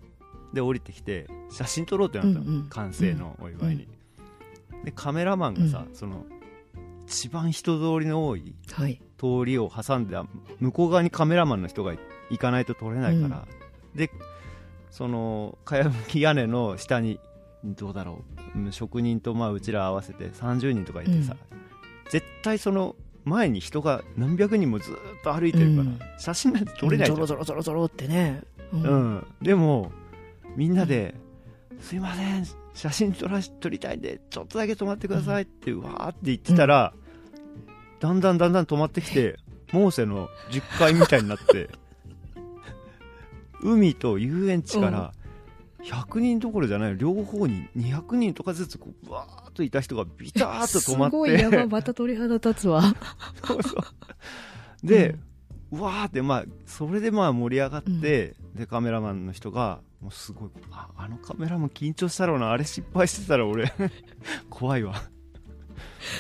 [0.53, 2.67] で降りてきて写真撮ろうってなったの、うんうん。
[2.69, 3.89] 完成のお祝いに、
[4.85, 6.25] でカメラマンがさ、その
[7.07, 9.01] 一番人通りの多いはい。
[9.19, 10.17] 通りを挟んで
[10.61, 11.93] 向こう側にカメラマンの人が
[12.31, 13.47] 行かないと撮れないから、
[13.95, 14.11] で
[14.91, 17.19] そのかやぶき屋根の下に
[17.65, 21.37] どうだろううん職人とまあうちら合わせて30人とかいてさ、
[22.11, 22.95] 絶対その
[23.29, 26.01] 前に人が何百人もずっと歩いてるから、うん。
[26.19, 27.17] 写真なんて撮れないじゃん。
[27.17, 28.43] ゾロゾロゾロゾロってね。
[28.73, 29.93] ううん、でも
[30.57, 31.15] みんなで
[31.81, 36.93] 「すいません写真撮らし撮りたいんでちょっとだけ止まってください」ってうわーって言ってたら、
[38.01, 39.37] だんだんだんだん止まってきて
[39.73, 41.71] モーセの10階みたいになって
[43.63, 45.13] 海と遊園地から
[45.83, 51.17] 100人どころじゃない両方に200人とかずつこうわーっといた人がビターッと止まって。
[51.17, 52.83] すごいやばまた鳥肌立つわ。
[53.45, 54.87] そうそう。
[54.87, 55.17] で、
[55.73, 63.73] うわーってまあそれでまあ盛り上がって、でカメラマンの人がもうすごいああのカメラマン緊張したろうなあれ失敗してたら俺
[64.49, 65.03] 怖いわ。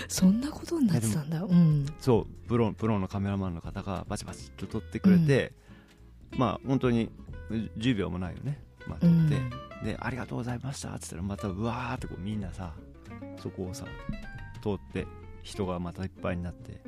[0.08, 1.42] そんなことになってたんだ。
[1.44, 1.86] うん。
[2.00, 5.52] そうプロプロのカメラマンの方がバチバチと撮ってくれて、
[6.36, 7.10] まあ本当に
[7.78, 9.26] 10秒もないよね、まあ、撮うん。
[9.26, 9.36] って、
[9.84, 12.74] でありがとうございましたっつったらまたうわーってこうみんなさ
[13.42, 13.84] そこをさ
[14.62, 15.06] 通って
[15.42, 16.80] 人がまたいっぱいになって。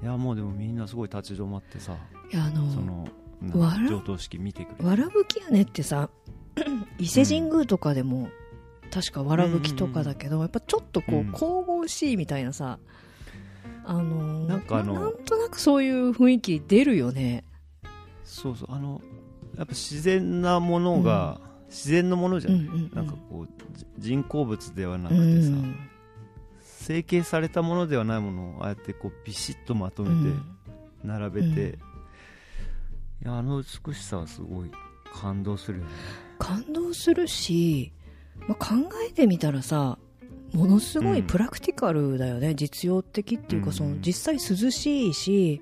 [0.00, 1.96] いやもうでもみんなすごい立ち止まってさ
[2.32, 3.08] いやあのその
[3.42, 4.82] 上等式見てくれて。
[4.84, 6.08] わらぶき屋根ってさ
[6.98, 8.28] 伊勢神宮とかでも、
[8.92, 11.32] 確かわらぶきとかだけど、やっぱちょっとこう、うん。
[11.32, 12.78] 神々しいみたいなさ
[13.84, 17.44] あのーなんかあのなんとなくそういう雰囲気出るよね。
[18.24, 19.00] そうそうあの
[19.56, 22.90] やっぱ自然なものが、自然のものじゃない、うんうんうん。
[22.94, 25.88] なんかこうじ人工物ではなうくてさ、ん
[26.60, 30.36] 成形されたものではないものをああやってこうビシッとまとめて
[31.04, 31.56] 並べて、うん。
[31.56, 31.74] い
[33.24, 34.70] やあの美しさはすごい
[35.12, 35.90] 感動するよね。
[36.38, 37.92] 感動するし、
[38.46, 38.74] まあ、考
[39.06, 39.98] えてみたらさ
[40.52, 43.72] ものすごいプラクティカルだよね、実用的っていうかうん。
[43.72, 45.60] その実際涼しいし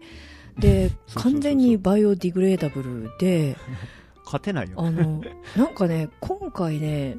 [0.58, 3.56] で 完全にバイオディグレーダブルで
[4.26, 5.22] 勝てないよあの
[5.56, 7.16] なんかね今回ね、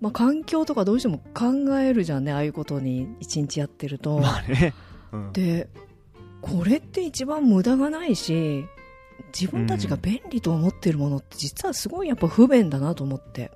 [0.00, 4.72] まあ、環境とかどうしても考えるじゃんねああいうことに一日やってると、まあね、
[5.12, 5.32] うん。
[5.32, 5.68] で
[6.40, 8.64] これって一番無駄がないし
[9.38, 13.50] 自分たちが便利と思ってるものって実はすごいやっぱ不便だなと思って。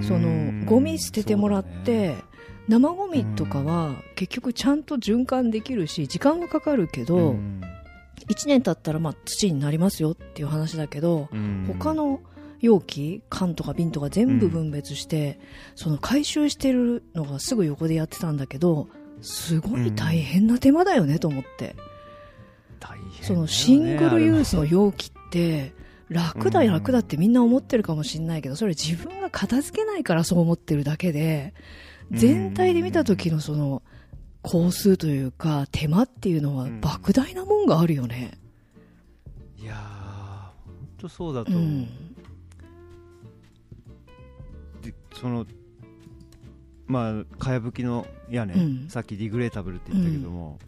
[0.00, 2.16] そのゴミ捨ててもらって、ね。
[2.68, 7.60] 生ゴミとかは結局ちゃんと循環できるし時間はかかるけど、うん
[8.28, 11.64] 1年経ったらまあ土になりますよっていう話だけど、うん。
[11.78, 12.20] 他の
[12.60, 15.40] 容器缶とか瓶とか全部分別して、
[15.74, 18.88] その回収してるのがすぐ横でやってたんだけど
[19.20, 21.74] すごい大変な手間だよねと思って、
[22.78, 25.74] 大変だよねそのシングルユースあの容器って
[26.08, 26.66] 楽だうん。
[26.68, 31.54] 楽だってみんな思ってるかもしれないけどそれ自分が片付けないからそう思ってるだけで
[32.12, 33.81] 全体で見た時のその
[34.42, 36.80] 工数というか手間っていうのはうん。
[36.80, 38.38] 莫大なもんがあるよね。
[39.58, 39.78] れいやー
[40.66, 41.86] 本当そうだと思う、うん。
[44.82, 45.46] でその
[46.86, 48.88] まあかやぶきの屋根、うん。
[48.88, 50.58] さっきディグレータブルって言ったけども、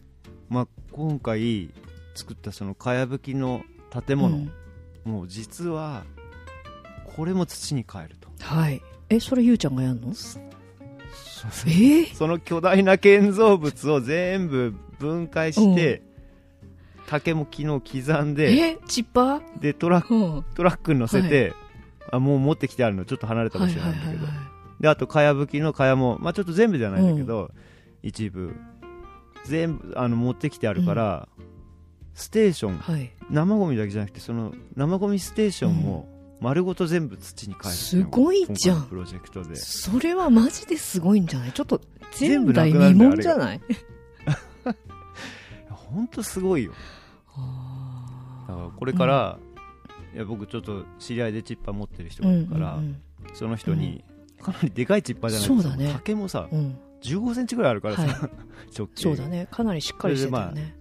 [0.48, 1.68] まあ、今回
[2.14, 3.64] 作ったそのかやぶきの
[4.06, 4.52] 建物、うん。
[5.04, 6.04] もう実は
[7.16, 8.28] これも土に変えると。
[8.38, 8.80] はい。
[9.08, 10.14] えそれゆうちゃんがやんの？
[11.50, 16.02] そえーその巨大な建造物を全部分解して、
[17.06, 18.78] 竹も木の刻んでえ？
[18.86, 19.60] チッパー？
[19.60, 20.44] でトラックうん。
[20.54, 21.52] トラックに乗せて、
[22.10, 27.52] あもう持ってきてあるのちょっと離れた場はい所なんだけど、はいはいはいであとかやぶきのかやも、まあ、ちょっと全部じゃないんだけど、
[28.02, 28.54] 一部
[29.44, 31.28] 全部あの持ってきてあるから、
[32.12, 32.78] ステーション。
[32.78, 33.10] はい。
[33.30, 36.08] 生ゴミだけじゃなくてその生ゴミステーションも
[36.44, 38.82] 丸ごと全部土に変えるってうのがすごいじゃん。
[38.86, 39.56] プロジェクトで。
[39.56, 41.52] それはマジですごいんじゃない？
[41.52, 41.80] ちょっと
[42.20, 43.60] 前全部未聞じゃない？
[45.70, 46.72] 本当すごいよ。
[47.36, 49.38] あだからこれから、
[50.14, 53.00] いや僕ちょっと知り合いでチッパー持ってる人ーがいるから、うんうん
[53.32, 54.04] その人に、
[54.40, 55.90] かなりでかいチッパーじゃないそうだね。
[55.94, 56.58] 竹もさうん。
[56.58, 58.12] うん1 5センチぐらいあるからさ、はい。
[58.76, 59.02] 直径。
[59.02, 59.46] そうだね。
[59.50, 60.74] かなりしっかりしてたね。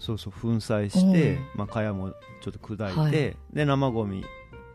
[0.00, 1.42] そうそう粉砕して、うん。
[1.54, 3.36] まあ、蚊帳もちょっと砕いて、はい。
[3.52, 4.24] で生ゴミ、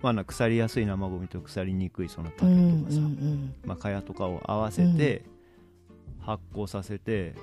[0.02, 5.24] まあ、な腐りやすい生ゴミと腐りにくいその竹とかさ、んまあ、蚊帳とかを合わせて、
[6.22, 7.34] 発酵させて、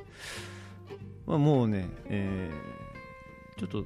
[1.26, 2.84] まあ、もうね、えー
[3.56, 3.84] ちょっと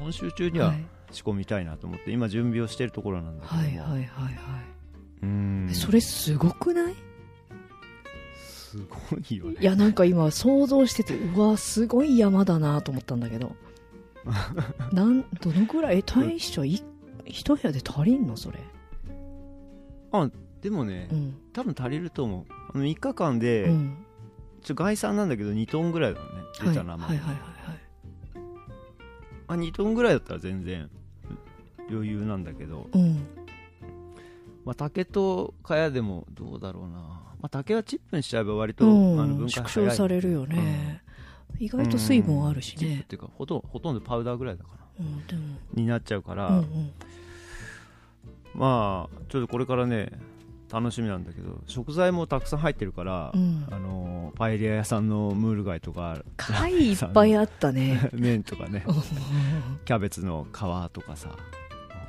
[0.00, 0.84] 今週中にははい。
[1.10, 4.34] 仕込みたいなと思って、今準備をしてるところなんだけども、はいはいはいはい。
[5.22, 5.68] うん。
[5.70, 6.94] えそれすごくない？
[8.42, 8.96] すご
[9.28, 9.56] いよね。
[9.60, 13.54] いやなんか今想像しててうわすごい山だなと思ったんだけど。
[14.92, 15.98] なんどのぐらい？
[15.98, 16.82] え大将い
[17.24, 18.36] 一部屋で足りんの？
[18.36, 18.58] それ。
[20.60, 21.36] でもね、うん。
[21.52, 22.52] 多分足りると思う。
[22.74, 23.96] あの3日間で、うん。
[24.62, 26.32] ちょ概算なんだけど2トンぐらいだよね。
[26.34, 27.38] はい出た生ゴミはいはいはいはい。
[29.48, 30.88] あ2トンぐらいだったら全然
[31.90, 33.26] 余裕なんだけど、うん。
[34.64, 39.20] まあ、竹と茅でもどうだろうな、まあ、竹はチップにしちゃえば割と、うん。
[39.20, 41.02] あの分解縮小されるよね、
[41.58, 42.78] 意外と水分あるしね。
[42.78, 44.81] チップっ、ていうかほとんどほとんどパウダーぐらいだから
[45.74, 46.92] になっちゃうから、うんうん。
[48.54, 50.10] まあちょっとこれからね
[50.70, 53.66] 楽しみなんだけど食材もたくさん入ってるから、うん。
[53.70, 58.10] あのパエリア屋さんのムール貝とか貝いっぱいあったね。
[58.14, 58.84] 麺とかね。
[58.86, 58.94] うん。
[59.84, 60.58] キャベツの皮
[60.92, 61.36] とかさ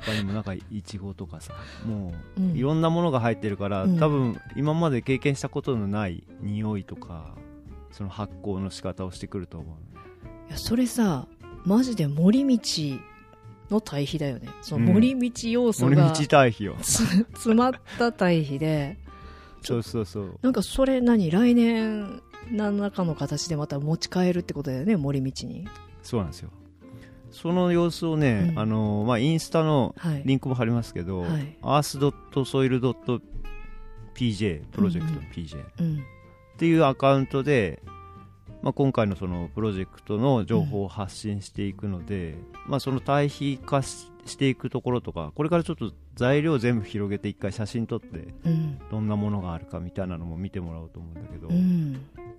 [0.06, 1.54] 他にもなんかいちごとかさ
[1.86, 2.56] もううん。
[2.56, 3.98] いろんなものが入ってるから、うん。
[3.98, 7.34] 多分今まで経験したことのない匂いとか
[7.90, 9.76] その発酵の仕方をしてくると思う。
[10.48, 11.26] いやそれさ
[11.64, 12.98] マジで森道
[13.70, 14.48] の対比だよね。
[14.62, 18.98] その森道要素森道が対比を つ詰まった対比で。
[19.62, 20.38] そうそうそう。
[20.42, 21.30] なんかそれ何？
[21.30, 25.66] 来年何らかの形でまた持ち帰るってことだよね森道に。
[26.02, 26.50] そうなんですよ。
[27.30, 28.58] その様子をね、うん。
[28.58, 30.22] あのまあ、インスタのはい。
[30.24, 31.56] リンクも貼りますけど、はい。
[31.62, 33.20] アースドットソイルドット
[34.14, 36.04] PJ プロジェクトの PJ、っうん。
[36.58, 37.82] ていうアカウントで、
[38.64, 42.34] まあ、今回のそのプロジェクトの情報を発信していくので、
[42.66, 48.78] まあ、その対比化ししていくところとかこれからちょっと材料全部広げて一回写真撮ってうん。
[48.90, 51.92] どんなものがあるかみたいなのも見てもらおうと思うんだけど、うん。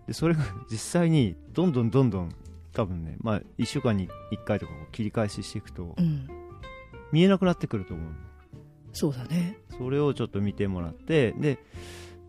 [0.07, 2.35] でそれが実際にどんどんどんどん
[2.73, 6.27] 多分ね、まあ、1週間に1回とか切り返ししていくとうん。
[7.11, 8.07] 見えなくなってくると思う
[8.93, 9.59] そうだね。
[9.77, 11.59] それをちょっと見てもらってで、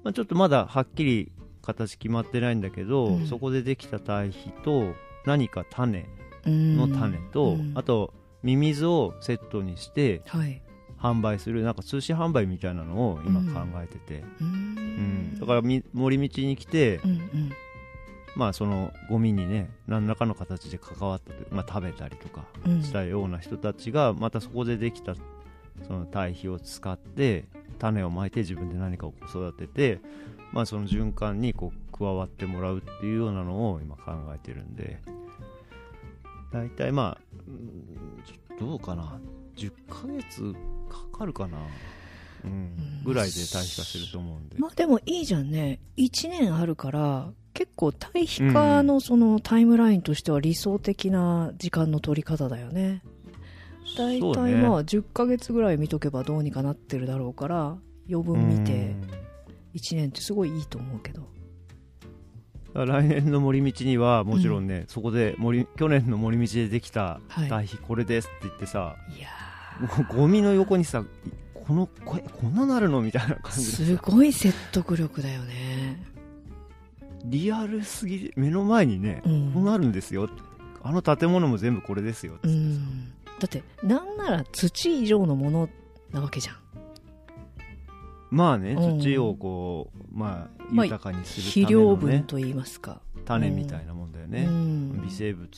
[0.04, 1.32] まあ、ちょっとまだはっきり
[1.66, 3.26] 形決まってないんだけど、うん。
[3.26, 6.06] そこでできた堆肥と何か種
[6.44, 10.62] のの種と、あとミミズをセットにしてはい。
[10.98, 13.52] 販売するなんか通信販売みたいなのを今うん。
[13.52, 14.48] 考えてて、うん。
[15.34, 15.38] ん。
[15.38, 17.52] だからみ森道に来て、うんうん。
[18.34, 22.82] まあそのゴミにね何らかの形で関わったと、まあ、食べたりとかうん。
[22.82, 25.14] したような人たちがまたそこでできた
[25.86, 27.44] その堆肥を使って
[27.78, 30.00] 種をまいて自分で何かを育てて、
[30.52, 35.00] まあ、その循環にこう加わってもらうっていうようなのを今考えてるんで。
[36.52, 39.20] 大体まあうんどうかな。
[39.56, 40.54] 10ヶ月
[40.88, 41.58] かかるかな、
[42.44, 45.80] うん、ぐらいで堆肥化すると思うんで、まあでもいいじゃんね。
[45.96, 53.02] 1年あるから結構堆肥化のそのタイムラインとしては理想的な時間の取り方だよね。
[53.96, 57.76] 大体まあ10ヶ月ぐらい見とけばどうにかなってるだろうから
[58.08, 58.72] 余分見て。
[58.72, 59.15] うん
[59.76, 61.26] 1年ってすごいいいと思うけど。
[62.74, 67.48] 来年の森道にはもちろんね、そこで森去年の森道でできたはい。
[67.48, 69.28] 堆肥これですって言ってさ、いや
[69.80, 71.02] もうゴミの横にさ
[71.54, 76.04] このこれこんななるのみたいなー感じですごい説得力だよね。
[77.24, 79.52] リアルすぎ目の前にね、うん。
[79.52, 80.28] こうなるんですよ。
[80.82, 83.08] あの建物も全部これですよってってさん。
[83.08, 85.68] だってなんなら土以上のもの
[86.12, 86.56] なわけじゃん
[88.30, 89.00] まあねうん。
[89.00, 93.00] 土をこう、まあまあ豊かにする肥ための、ね料分と言いますか。
[93.24, 95.02] 種みたいなもんだよね、うん。
[95.02, 95.48] 微生物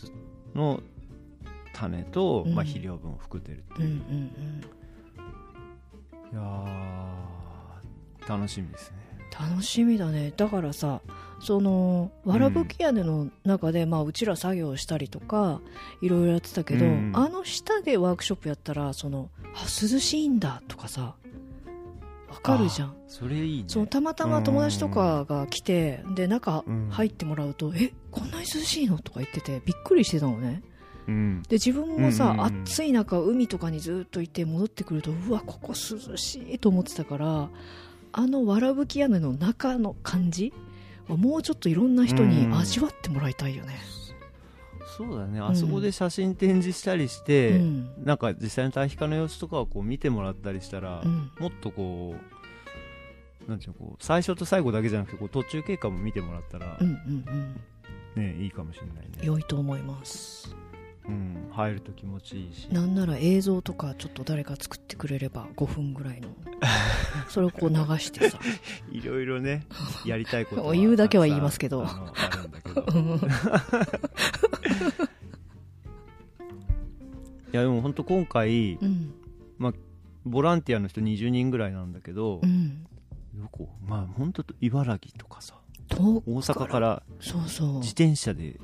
[0.55, 0.81] の
[1.73, 2.55] 種と、うん。
[2.55, 4.63] まあ、肥料分を含んでるっていう、うんうんうん。
[6.33, 8.97] いやー楽しみですね。
[9.39, 10.33] 楽しみだね。
[10.37, 11.01] だからさ
[11.41, 15.61] そのわらぶき屋根の中で、まあ、うちら作業したりとか
[16.03, 17.13] いろいろやってたけど、うん。
[17.15, 21.15] あの下でワークショップやったらそのあ涼しいんだとかさ
[22.29, 22.89] わかるじゃん。
[22.89, 23.65] あそれいいね。
[23.69, 26.89] そうたまたま友達とかが来てで中うん。
[26.91, 30.63] 入ってもらうと、えこんなに涼しいのとか言っててびっくりしてたのね。
[31.07, 31.43] うん。
[31.43, 32.63] で自分もさ、うんうんうん。
[32.65, 37.49] 暑い中海とかにずっといて戻ってくるとうわここ涼しいと思ってたから
[38.13, 40.53] あのわらぶき屋根の中の感じ
[41.09, 43.79] はもうちょっといろんな人に味わってもらいたいよね、
[44.99, 45.41] そうだね。
[45.41, 48.05] あそこで写真展示したりして、うん。
[48.05, 51.31] なんか実際の堆肥化の様子とかをこう見てもらったりしたら、うん。
[51.39, 52.17] もっとこ
[53.47, 57.61] うなんていうのこう最初と最後だけじゃなくてこう途中経過も見てもらったらうんうんうん。
[58.17, 60.57] ね、いいかもしれないね、良いと思います
[61.09, 62.69] うん、入ると気持ちいいし。
[62.71, 66.29] なんなら映像とかちょっと誰か作ってくれれば5分ぐらいの。
[67.29, 68.39] それをこう流してさ。
[68.93, 69.67] いろいろね
[70.05, 71.85] やりたいことは 言うだけは言いますけど。
[71.87, 71.91] あ
[72.47, 72.85] んだけど。
[72.95, 73.21] うん
[77.51, 79.15] いやでも本当今回うん。
[80.27, 82.87] ボランティアの人20人ぐらいなんだけど、うん。
[83.35, 85.55] どこまあ本当茨城とかさ
[85.91, 87.73] 大阪からそうそう。
[87.79, 88.61] 自転車で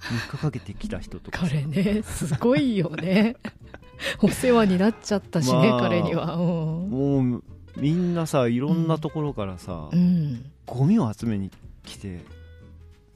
[0.00, 1.48] 3日かけてきた人とかさ。
[1.48, 3.36] 彼ねすごいよね。
[4.22, 6.34] お世話になっちゃったしね、まあ彼には。
[6.34, 7.44] うん、もう
[7.76, 11.50] みんなさいろんなところからさ、うん、ゴミを集めに
[11.84, 12.24] 来て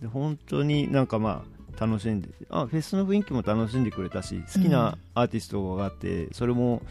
[0.00, 1.44] で本当になんかま
[1.78, 6.82] あ楽しんであフェスの雰囲気も楽しんでくれたし好きなアーティストがあってそれも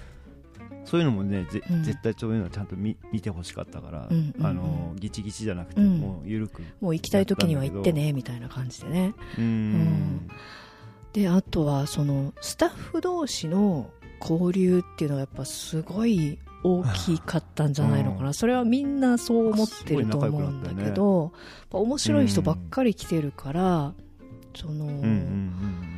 [0.87, 1.83] そういうのもねぜ、うん。
[1.83, 4.45] 絶対そういうのはちゃんと見見てほしかったから、うんうんうん。
[4.45, 5.99] あのギチギチじゃなくて、うん。
[5.99, 9.13] もう緩くもう行きたい時には行ってねみたいな感じでね。
[9.37, 10.29] うーん。
[11.13, 13.89] であとはそのスタッフ同士の
[14.21, 21.31] 交流っていうのはやっぱすごい大きかったんじゃないのかな、うんそれはみんなそう思ってると思うんだけど、やっ
[21.69, 23.93] ぱ面白い人ばっかり来てるから、
[24.55, 25.96] その、うんうんうんうん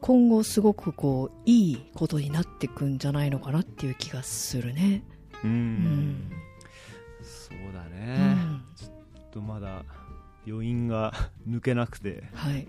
[0.00, 5.02] 今後すごくこういいことになってくんじゃないのかなっていう気がするね。
[5.44, 5.50] うん。
[5.50, 5.58] ううん。
[5.58, 6.32] ん
[7.22, 9.84] そうだうね、んちょっとまだ
[10.46, 11.12] 余韻が
[11.48, 12.24] 抜けなくて。
[12.34, 12.66] はい、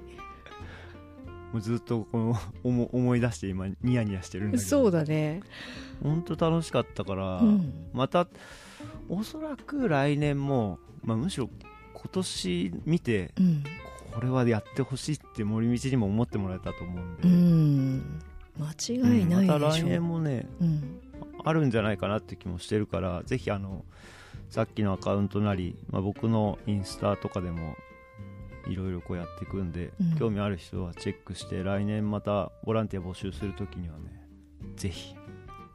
[1.54, 4.69] もうずっとこの思思い出して今ニヤニヤしてるんだけど。
[4.69, 5.41] そうだね、
[6.04, 7.74] 本当楽しかったから、うん。
[7.93, 8.28] また
[9.08, 11.49] おそらく来年も、まあ、むしろ
[11.93, 13.64] 今年見てうん
[14.14, 18.22] これはやってほしいって森道にも思ってもらえたと思うんで、うん、
[18.59, 21.01] 間違いないでしょ、また来年もねうん。
[21.43, 23.84] あるんじゃないかなって気もしてるからぜひあの
[24.49, 27.76] さっきのアカウントなり、まあ、僕のインスタとかでも
[28.68, 30.16] いろいろこうやっていくんで、うん。
[30.18, 34.03] 興味ある人はチェックして来年またボランティア募集するときにはね
[34.78, 35.16] ぜひ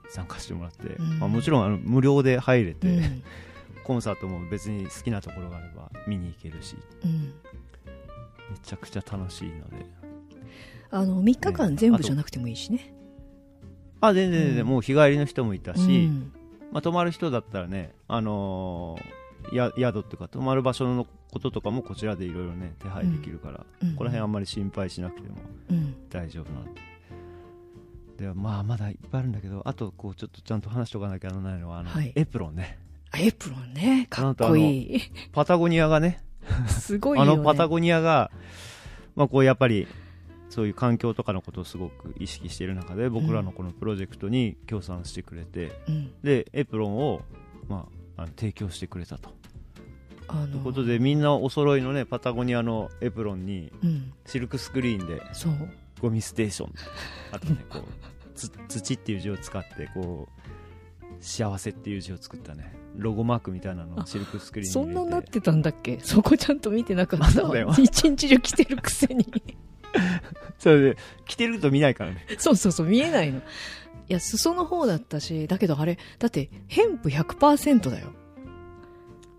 [0.08, 1.18] 参加してもらって、うん。
[1.18, 3.22] まあ、もちろんあの無料で入れて、うん。
[3.84, 6.76] コンサートも別に好きなところがあれば見に行けるし。
[7.04, 7.34] うん
[8.50, 9.86] めちゃくちゃ楽しいので。
[10.90, 12.94] あの3日間全部じゃなくてもいいしね。
[14.00, 14.68] あ全然全然、うん。
[14.68, 16.32] もう日帰りの人もいたし、うん。
[16.72, 19.18] まあ、泊まる人だったらね、あのー
[19.54, 23.94] や宿っていうか泊まる場所のこととかもこちらでいろいろね手配できるから、うん。
[23.94, 25.36] この辺あんまり心配しなくても
[25.70, 25.94] うん。
[26.10, 26.80] 大丈夫なんで。
[28.18, 32.78] でまあまだいっぱいあるんだけどあとこうちょっとちゃんと話しとかなきゃならないのはあの、はいエプロンね
[33.12, 35.00] あエプロンねかっこいい
[35.32, 36.20] パタゴニアがね
[36.68, 37.32] すごいよね。
[37.32, 38.30] あのパタゴニアが、
[39.16, 39.86] まあ、こうやっぱり
[40.48, 46.12] そういう環境とかのことをすごく意識している中で僕らのこのプロジェクトに協賛してくれて、うん。
[46.22, 47.22] でエプロンを、
[47.68, 49.30] まあ、あの提供してくれたと。
[50.28, 54.12] あのということでみんなお揃いのねパタゴニアのエプロンにうん。
[54.26, 55.22] シルクスクリーンで
[56.00, 56.72] ゴミステーション。
[57.32, 57.82] あとねこう
[58.34, 60.37] つ土っていう字を使ってこう
[61.20, 62.74] 幸せっていう字を作ったね。
[62.96, 65.98] ロゴマークみたいなのをあシルクスクリーンそんななってたんだっけ？
[66.02, 67.42] そこちゃんと見てなかった
[67.80, 69.26] 一日中着てるくせに。
[70.58, 70.96] それで
[71.26, 72.26] 着てると見ないからね。
[72.38, 73.38] そうそうそう見えないの。
[73.38, 73.42] い
[74.08, 78.08] や裾の方だったしだけどあれだってヘンプ100%だよ。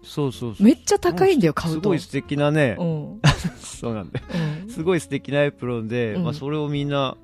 [0.03, 0.63] そうそうそう。
[0.63, 1.81] めっちゃ高いんだよ買うと。
[1.81, 2.77] すごい素敵なね。
[2.79, 3.19] うん。
[3.59, 4.25] そうなんだよ。
[4.63, 4.69] うん。
[4.69, 6.23] すごい素敵なエプロンで、うん。
[6.23, 7.17] まあ、それをみんな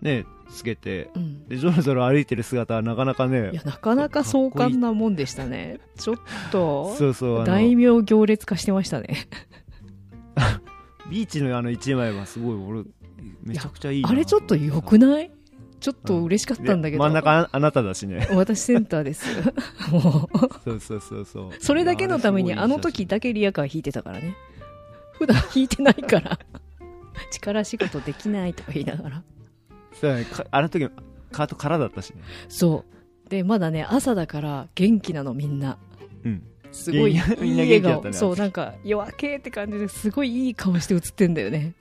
[0.00, 1.48] ねつけてうん。
[1.48, 5.80] でぞろぞろ歩いてる姿はなかなかねいやなかなか壮観なもんでしたね。
[5.98, 6.16] ちょっ
[6.50, 9.26] とそうそう大名行列化してましたね。
[11.10, 12.84] ビーチのあの一枚はすごい俺
[13.42, 14.08] めちゃくちゃいいな。
[14.08, 15.30] あれちょっと良くない？
[15.80, 18.26] ちょっと嬉しかったんだけど、で真ん中ああなただしね。
[18.32, 19.26] 私センターです。
[19.92, 20.38] もう。
[20.64, 21.50] そうそうそうそう。
[21.60, 24.34] それだけのためにあの時だけリアカー弾いてたからね。
[25.12, 26.38] 普段弾いてないから。
[27.30, 29.22] 力仕事できないとか言いながら
[30.00, 30.24] そうだね。
[30.24, 30.88] かあの時
[31.32, 32.22] カート空だったしね。
[32.48, 32.84] そ
[33.26, 33.28] う。
[33.28, 35.78] でまだね朝だから元気なのみんな。
[36.24, 36.42] うん。
[36.72, 41.74] すごいいいみんな笑顔、元気だったねそうなんか夜明けって感じですごいいい顔して映ってんだよね。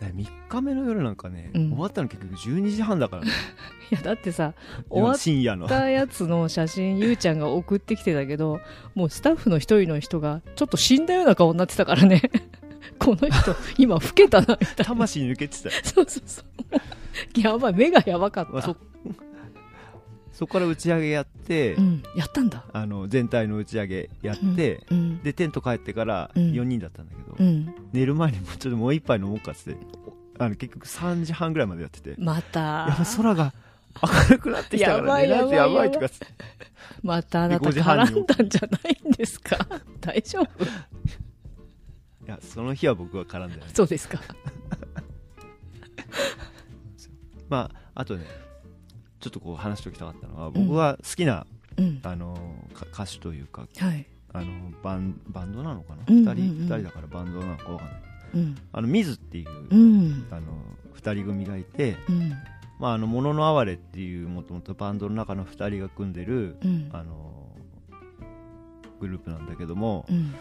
[0.00, 1.70] だ3日目の夜なんかね、うん。
[1.70, 3.30] 終わったの結局12時半だからね。
[3.92, 4.54] いやだってさ
[4.88, 5.66] 終わっ深夜の。
[5.68, 8.60] たやつの写真ゆうちゃんが送ってきてたけど
[8.94, 12.22] もうスタッフの一人の人がちょっと死んだような顔になってたからね
[12.98, 14.84] この人今老けたなみたいな。
[14.86, 17.40] 魂抜けてたよ、そうそうそう。
[17.40, 18.76] やばい目がやばかった、まあ、そ
[20.32, 22.64] そこから打ち上げやって、うん、やったんだ。
[22.72, 26.52] あの全体の打ち上げやって、うんでテント帰ってからうん。
[26.52, 27.74] 4人だったんだけど、うん。
[27.92, 29.80] 寝る前にもうちょっともう一杯飲もうかっつって
[30.38, 32.60] あの結局3時半ぐらいまでやっててまた。
[32.60, 33.52] やばい空が
[34.02, 35.90] 明るくなってきたから寝ないとややばい。
[35.90, 36.26] とかっつって。
[37.02, 39.58] またあなたで5時半に絡んだんじゃないんですか？
[40.00, 40.64] 大丈夫？
[40.64, 40.68] い
[42.30, 43.68] やその日は僕は絡んでない。
[43.74, 44.20] そうですか。
[47.48, 48.24] まああとね
[49.18, 52.00] ちょっとこう話しておきたかったのは僕が好きな、うん。
[52.02, 52.36] あの
[52.72, 54.06] か歌手というかはい。
[54.32, 56.64] あのバンバンドなのかな、うん2人うんうん。
[56.64, 56.82] 二人？
[56.84, 58.00] だからバンドなのかわかんない。
[58.34, 58.56] うん。
[58.72, 60.26] あのミズっていう、うん。
[60.30, 60.52] あの
[60.94, 62.32] 2人組がいてうん
[62.78, 66.88] 「まあ、あのもののあわれ」っていうもともとバンドの中の2人が組んでる、うん。
[66.92, 67.56] あの
[69.00, 70.34] グループなんだけども、うん。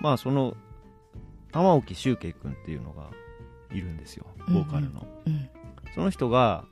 [0.00, 0.56] まあその
[1.52, 3.10] 玉置周慶君っていうのが
[3.72, 5.48] いるんですよボーカルの、うん。
[5.94, 6.64] その人が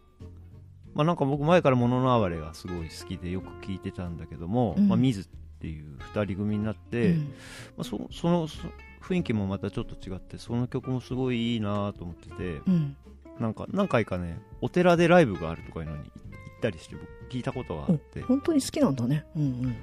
[0.94, 4.88] まあなんか僕前から「もののあわれ」がすごい好きでよく聴いてたんだけども、うん。
[4.88, 5.24] まあ、ミズっ
[5.60, 7.18] ていう2人組になって、うん。
[7.18, 7.28] ま
[7.78, 8.58] あ、そそのそ
[9.00, 12.96] 雰囲気もまたちょっと違ってその曲もすごいいいなと思っててうん。
[13.38, 16.10] なんか何回かねお寺でライブがあるとかいうのに行っ
[16.60, 18.22] たりして僕聞いたことがあって。
[18.22, 19.24] 本当に好きなんだね。
[19.36, 19.76] うんうん。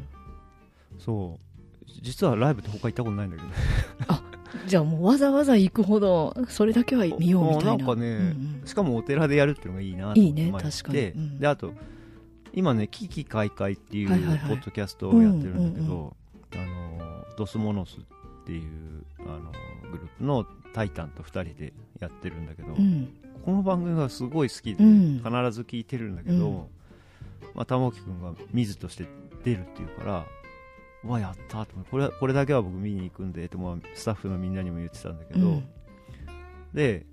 [0.99, 1.45] そう。
[2.01, 3.47] 実はライブって他行ったことないんだけど
[4.67, 7.77] じゃあもうわざわざ行くほどそれだけは見ようみたいな。
[7.77, 10.99] なんかね、うんしかもお寺でやるっていうのがいいなと思っていいね確かに。
[10.99, 11.39] うん。
[11.39, 11.73] であと
[12.53, 14.15] 今ね「危機開会」っていうポ
[14.55, 16.15] ッドキャストをやってるんだけうんうんど、
[16.53, 18.01] あのドスモノスっ
[18.45, 19.51] ていうあの
[19.91, 23.09] グループのタイタンと2人でやってるんだけど、うん。
[23.43, 25.17] この番組がすごい好きで、うん。
[25.17, 26.67] 必ず聞いてるんだけど、
[27.53, 29.05] まあ、玉置君が水として
[29.43, 30.25] 出るっていうからう
[31.07, 35.63] わやったこれこれだけは僕見に行くんでって、まあ、スタッフのみんなにも言ってたんだけど、うん。
[36.73, 37.05] で、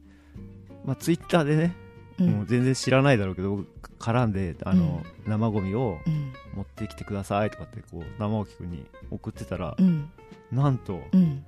[0.85, 1.77] まあ、ツイッターでね、
[2.19, 2.27] うん。
[2.31, 3.67] もう全然知らないだろうけど僕
[3.99, 6.33] 絡んであの、生ゴミをうん。
[6.55, 10.11] 持ってきてくださいとかってこう生置君に送ってたら、うん。
[10.51, 11.45] なんとうん。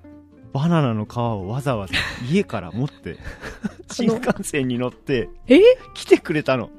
[0.53, 1.95] バナナの皮をわざわざ
[2.30, 3.18] 家から持って
[3.90, 5.61] 新幹線に乗ってえ？
[5.95, 6.70] 来てくれたの。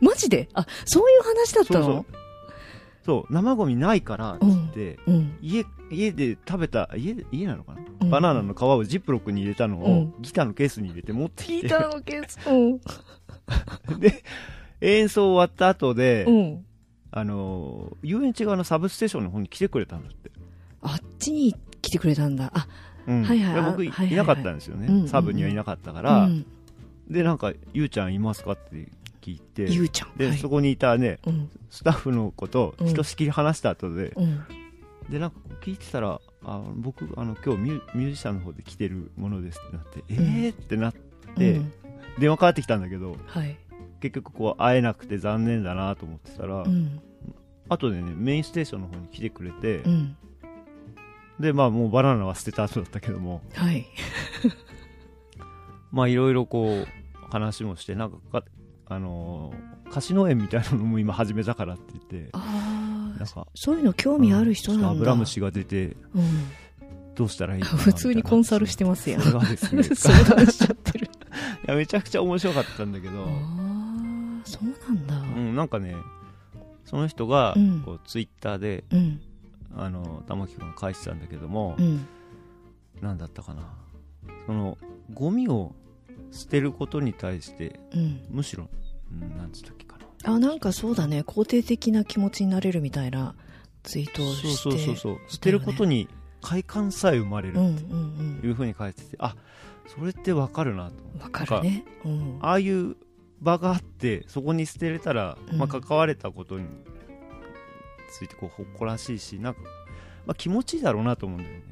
[0.00, 0.48] マジで？
[0.54, 1.84] あそういう話だったの？
[1.84, 2.21] そうそう
[3.04, 8.10] そう生ゴミないからって言って、うん家家で食べた家で家なのかな、うん。
[8.10, 10.14] バナナの皮をジップロックに入れたのを、うん。
[10.20, 11.66] ギターのケースに入れて持ってきて。
[11.66, 12.38] 聞いたのケース。
[12.48, 12.80] うん。
[14.00, 14.22] で
[14.80, 16.64] 演奏終わった後で、うん。
[17.10, 20.30] あのー遊園地側のサブステーションの方に来てくれたんだって、
[20.80, 22.50] あっちに来てくれたんだ。
[22.54, 22.66] あ
[23.06, 23.22] うん。
[23.24, 23.54] はいはい。
[23.54, 26.46] で僕い,、なかったんですよね、サブにはいなかったから、うん。
[27.10, 28.88] でなんか「ゆうちゃんいますか?」って
[29.22, 30.16] 聞いてゆうちゃん。
[30.16, 30.38] で、はい。
[30.38, 31.50] そこにいたねうん。
[31.70, 32.88] スタッフの子とうん。
[32.88, 34.44] ひとしきり話した後で、うん。
[35.08, 40.94] でなんか聞いてたらあ僕あの今日ミュミュージシャンの方で来てるものですってなって、えーってなっ
[41.36, 41.72] て、うん。
[42.18, 43.56] 電話かかってきたんだけどはい。
[44.00, 47.00] 結局こう会えなくて残念だなと思ってたら、うん。
[47.68, 50.16] 後でねメインステーションの方に来てくれて、うん。
[51.38, 53.86] でまあもうバナナは捨てた後だったけどもはい。
[55.92, 56.86] まあいろいろこう
[57.30, 58.44] 話もしてなんかか
[58.94, 64.88] あのー貸し農園みたいなのも今始めたからって言ってなんかそういうの興味ある人なんだ。
[64.88, 66.50] アブラムシが出てうん。
[67.14, 69.20] どうしたらいい普通にコンサルしてますやん。
[69.20, 69.82] それがですね。
[69.94, 71.10] 相談しちゃってる。
[71.68, 75.20] いやめちゃくちゃ面白かったんだけど、ああそうなんだ。
[75.20, 75.94] うん、なんかね
[76.86, 77.82] その人がうん。
[77.82, 79.20] こうツイッターで、うん。
[79.76, 82.06] あの玉木君が返してたんだけどもう、ん。
[83.02, 83.62] なんだったかな。
[84.46, 84.78] その
[85.12, 85.74] ゴミを
[86.32, 88.24] 捨てることに対してうん。
[88.30, 88.68] むしろ、
[89.12, 90.34] うん、なんつったっけかな。
[90.34, 91.20] あなんかそうだね。
[91.20, 93.34] 肯定的な気持ちになれるみたいな
[93.82, 95.18] ツイートをしてそうそうそうそう。
[95.28, 96.08] 捨てることに
[96.40, 99.36] 快感さえ生まれるうんってうんいうふうに書いてて、あ
[99.86, 101.84] それってわかるなとうんわかるね。
[102.04, 102.38] うん。
[102.40, 102.96] ああいう
[103.40, 105.58] 場があってそこに捨てれたら、うん。
[105.58, 106.66] まあ、関われたことに
[108.10, 109.60] ついてこう誇らしいしなんか、
[110.26, 111.62] まあ、気持ちいいだろうなと思うんだよね。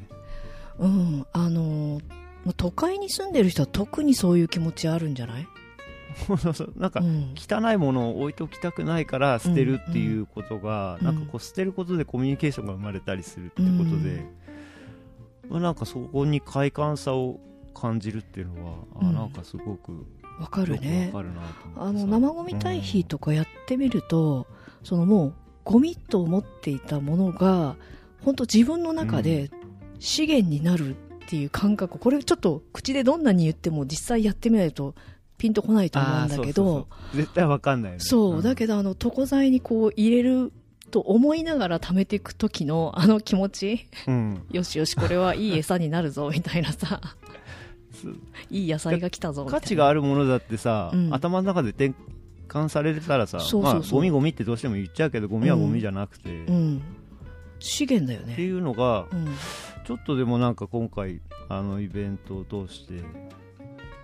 [0.81, 1.27] うん。
[1.33, 5.47] あのーまあ都会に住んでる人は特にそういう気持ちあるんじゃない？
[6.77, 7.35] なんか、うん。
[7.37, 11.05] 汚いものを置いておきたくないから捨てるっていうことが、うん。
[11.07, 14.27] なんかこう捨てることでコミュニケーションが生まれたりするってことで、
[15.49, 17.39] まあ、なんかそこに快感さを
[17.75, 19.15] 感じるっていうのは、あうん。
[19.15, 20.05] なんかすごく
[20.41, 21.11] わかるね。
[21.13, 21.41] かるな
[21.77, 24.47] あの生ゴミ堆肥とかやってみると、
[24.83, 25.35] そのもう
[25.65, 27.77] ゴミと思っていたものが
[28.25, 29.51] 本当自分の中で
[29.99, 30.97] 資源になる
[31.31, 34.97] っていう感覚これちょっと口でどんなに言っても実際やってみないと
[35.39, 36.89] ピンとこないと思うんだけど。
[37.15, 38.05] 絶対わかんないよね。
[38.05, 40.53] そう、だどけどあの床材にこう入れる
[40.91, 43.87] と思いながら貯めていく時のあの気持ち。
[44.09, 47.01] うん、よしよしこれはいい餌になるぞみたいなさ。
[48.51, 51.15] いい野菜が来たぞ価値があるものだってさ、うん。
[51.15, 51.95] 頭の中で転
[52.49, 56.83] 換されたらさまあ、ゴミゴミってどうしても言っちゃうけどゴミはゴミじゃなくて、っうん。
[57.61, 59.29] 資源だよてねいうのがうん
[59.85, 62.95] ちょっとでもなんか今回あのイベントを通して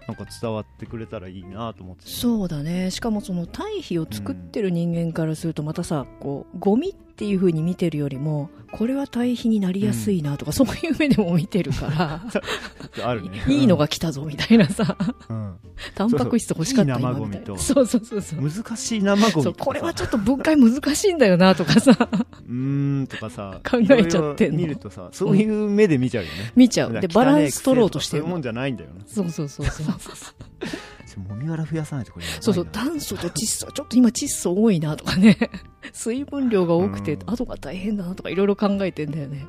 [0.07, 2.03] なんか伝わってくれたらいいなと思って。
[2.07, 2.91] そうだね。
[2.91, 12.21] しかもその堆肥を作ってる人間からするとまたさこうゴミっていう風に見てるよりもこれは堆肥になりやすいなとか、そういう目でも見てるから。
[13.09, 13.43] あるね。
[13.49, 14.97] いいのが来たぞみたいなさ。
[15.29, 15.55] うん、
[15.95, 17.59] タンパク質欲しかったみたいな。
[17.59, 18.05] そうそう。
[18.05, 21.93] そうそう難しい生ゴミこれはちょっと分解難しいんだよなとかさ。
[21.93, 23.61] うーんとかさ。
[23.65, 24.59] 考えちゃってんの。
[24.59, 26.93] 見るとさそういう目で見ちゃうよね、見ちゃう。
[27.01, 29.05] でバランス取ろうとしてるそういうもんじゃないんだよな。
[29.07, 29.87] そうそうそうそう
[31.17, 35.37] もみ殻増やさないとこれそうそう炭素と窒素ちょっと今窒素多いなとかね。
[35.93, 37.31] 水分量が多くてうん。
[37.31, 39.47] 後が大変だなとかいろいろ考えてんだよね。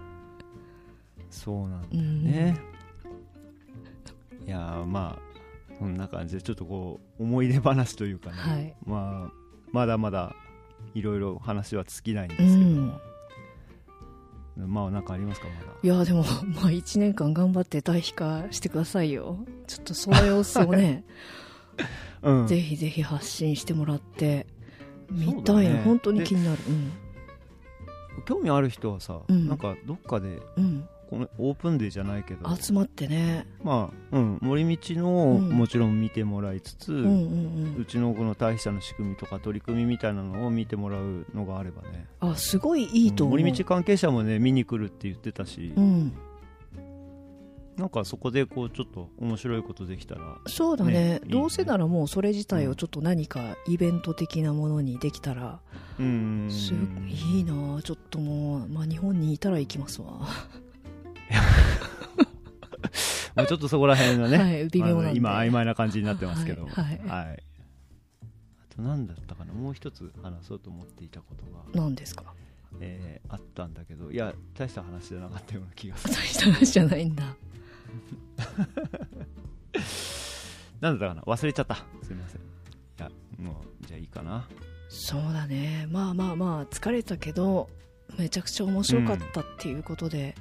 [1.30, 2.24] そうなんだうん。
[2.24, 2.58] ね、
[4.46, 8.76] いやーまあそんな感じでちょっとこう思い出話というかね、はい。
[8.86, 9.34] まあ
[9.72, 10.36] まだまだ
[10.96, 12.88] いろいろ話は尽きないんですうけどん。
[12.88, 13.00] も、
[14.68, 15.68] まあなんかありますかまだ？
[15.84, 16.24] いやでも
[16.56, 19.38] まあ1年間頑張って堆肥化してくださいよ。
[19.68, 21.04] ちょっとその様子をね、
[22.22, 22.48] うん。
[22.48, 24.48] ぜひぜひ発信してもらって
[25.10, 25.70] 見たい。
[25.70, 26.60] の、本当に気になる。
[28.26, 29.48] 興味ある人はさ、うん。
[29.48, 32.54] なんかどっかでうん、うん、このオープンデーじゃないけど。
[32.56, 33.48] 集まってね。
[33.64, 34.40] まあうん。
[34.42, 37.10] 森道のもちろん見てもらいつつ、うんうんう
[37.78, 37.82] ん。
[37.82, 42.08] うちのこの大肥の仕組みとか取り組みみたいなのを見てもらうのがあればね。
[42.20, 46.14] あすごいいいと思う、森道関係者もね見に来るって言ってたし、うん
[47.78, 50.92] なんかそこでこうちょっと面白いことできたらそうだね。
[50.92, 55.60] ねどうせならもうそれ自体をちょっと何かイベント的なものにできたら
[56.00, 56.48] うん。
[56.50, 56.74] す
[57.08, 60.08] いいなちょっともう、まあ、日本にいたら行きますわ、
[63.36, 66.64] まあちょっとそこら辺がね、はい微妙な今曖昧な感じになってますけど。
[66.66, 66.98] はいはい。
[67.28, 67.44] はい。
[68.72, 69.54] あと何だったかな？
[69.54, 72.34] もう一つ話そうと思っていたことが、何ですか？
[72.80, 74.12] えーあったんだけど。
[74.12, 77.36] いや大した話じゃなかったような気がす 大るした話じゃないんだ
[80.80, 81.34] なんだったかな？
[81.34, 81.76] 忘れちゃった。
[82.04, 82.42] すいません。
[82.42, 82.44] い
[83.00, 83.10] や
[83.40, 84.48] もうじゃあいいかな。
[84.90, 85.88] そうだね。
[85.90, 87.70] まあまあまあ疲れたけど
[88.18, 90.36] めちゃくちゃ面白かったっていうことで、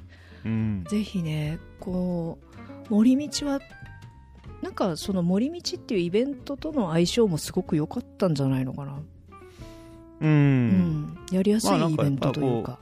[0.45, 0.83] うん。
[0.87, 2.39] ぜひねこ
[2.89, 3.59] う森道は
[4.61, 9.03] なんかその森道っていうイベントとの相性もすごく良かったんじゃないのかな、う
[10.21, 10.69] うん。
[10.69, 12.79] ん、やりやすいイベントというか,、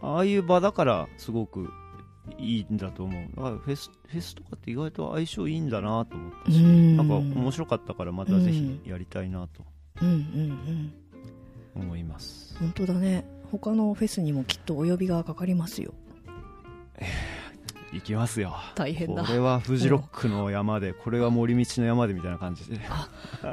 [0.00, 1.68] ああいう場だからすごく
[2.38, 3.36] いいんだと思う。
[3.36, 6.96] だからフェスフェスとかって意外と相性いいんだなと思ったし、うん。
[6.96, 9.64] なんか面白かったからまたぜひやりたいなと
[10.00, 10.14] うんうん
[11.74, 11.82] うん。
[11.84, 13.24] 思います、本当だね。
[13.50, 15.94] 他のフェスにもきっとお呼びがかかりますよ。
[17.92, 18.54] 行きますよ。
[18.74, 19.24] 大変だ。
[19.24, 22.64] これはフジロックの山でこれは森道の山でみたいな感じ。
[22.68, 22.80] で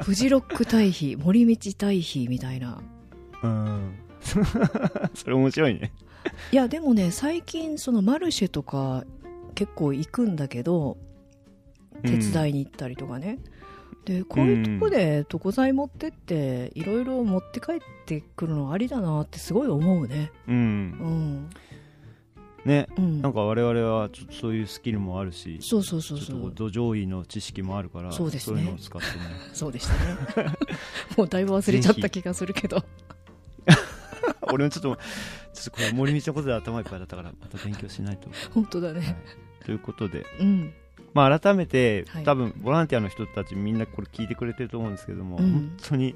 [0.02, 2.80] フジロック対比森道対比みたいな。
[3.42, 3.98] うん。
[5.14, 5.92] それ面白いね
[6.52, 9.04] いやでもね最近そのマルシェとか
[9.54, 10.96] 結構行くんだけど
[12.02, 13.38] 手伝いに行ったりとかね、
[14.04, 20.32] でこういうとこで床材持ってっていろいろ持って帰ってくるのありだなってすごい思うね。
[20.48, 21.50] うん、うん。
[22.64, 23.22] ねうん。
[23.22, 26.52] なんか我々はちょっとそういうスキルもあるしそうそうそうそう。
[26.54, 28.62] 土壌位の知識もあるからそうですね。
[28.62, 29.12] いうのを使ってね。
[29.52, 30.54] そうでしたね。
[31.16, 32.82] もうだいぶ忘れちゃった気がするけど。
[34.52, 34.98] 俺もちょっと
[35.52, 39.00] ちょっとこれ森道のことで頭いっぱいだったからまた勉強しないと、本当だはい。
[39.00, 39.16] ね、
[39.64, 40.24] ということで。
[40.40, 40.72] うん。
[41.12, 42.24] まあ、改めて、はい。
[42.24, 45.52] 多分ボランティアの人たちみんなこれ聞いてくれてると思うんですけども、うん。
[45.52, 46.14] 本当に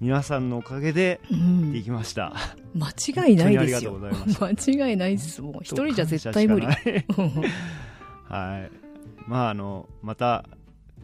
[0.00, 1.72] 皆さんのおかげでうん。
[1.72, 2.34] できました、
[2.74, 2.88] 間
[3.26, 3.92] 違いないですよ。
[3.92, 5.42] 本当にありがとうござい間違いないです。
[5.42, 6.66] もう一人じゃ絶対無理。
[8.26, 8.82] はい。
[9.28, 10.44] まああのまた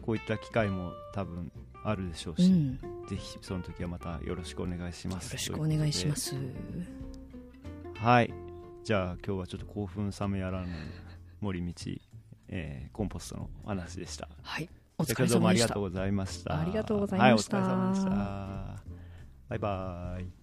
[0.01, 1.51] こういった機会も多分
[1.83, 5.33] あるでしょうし、うん、よぜひその時はまたよろしくお願いします。
[5.33, 6.35] ろしくお願いします
[8.01, 8.33] はい。
[8.85, 10.69] じゃあ今日はちょっと興奮冷めやらぬ
[11.41, 11.91] 森道、
[12.47, 14.29] えーコンポストのお話でした。
[14.41, 14.69] はい。
[14.97, 15.65] お疲れ様でした。
[15.65, 16.61] りがとうございました。
[16.61, 17.57] ありがとうございました。
[17.57, 18.83] はい、お疲れ様でした。
[19.49, 20.38] バイバイ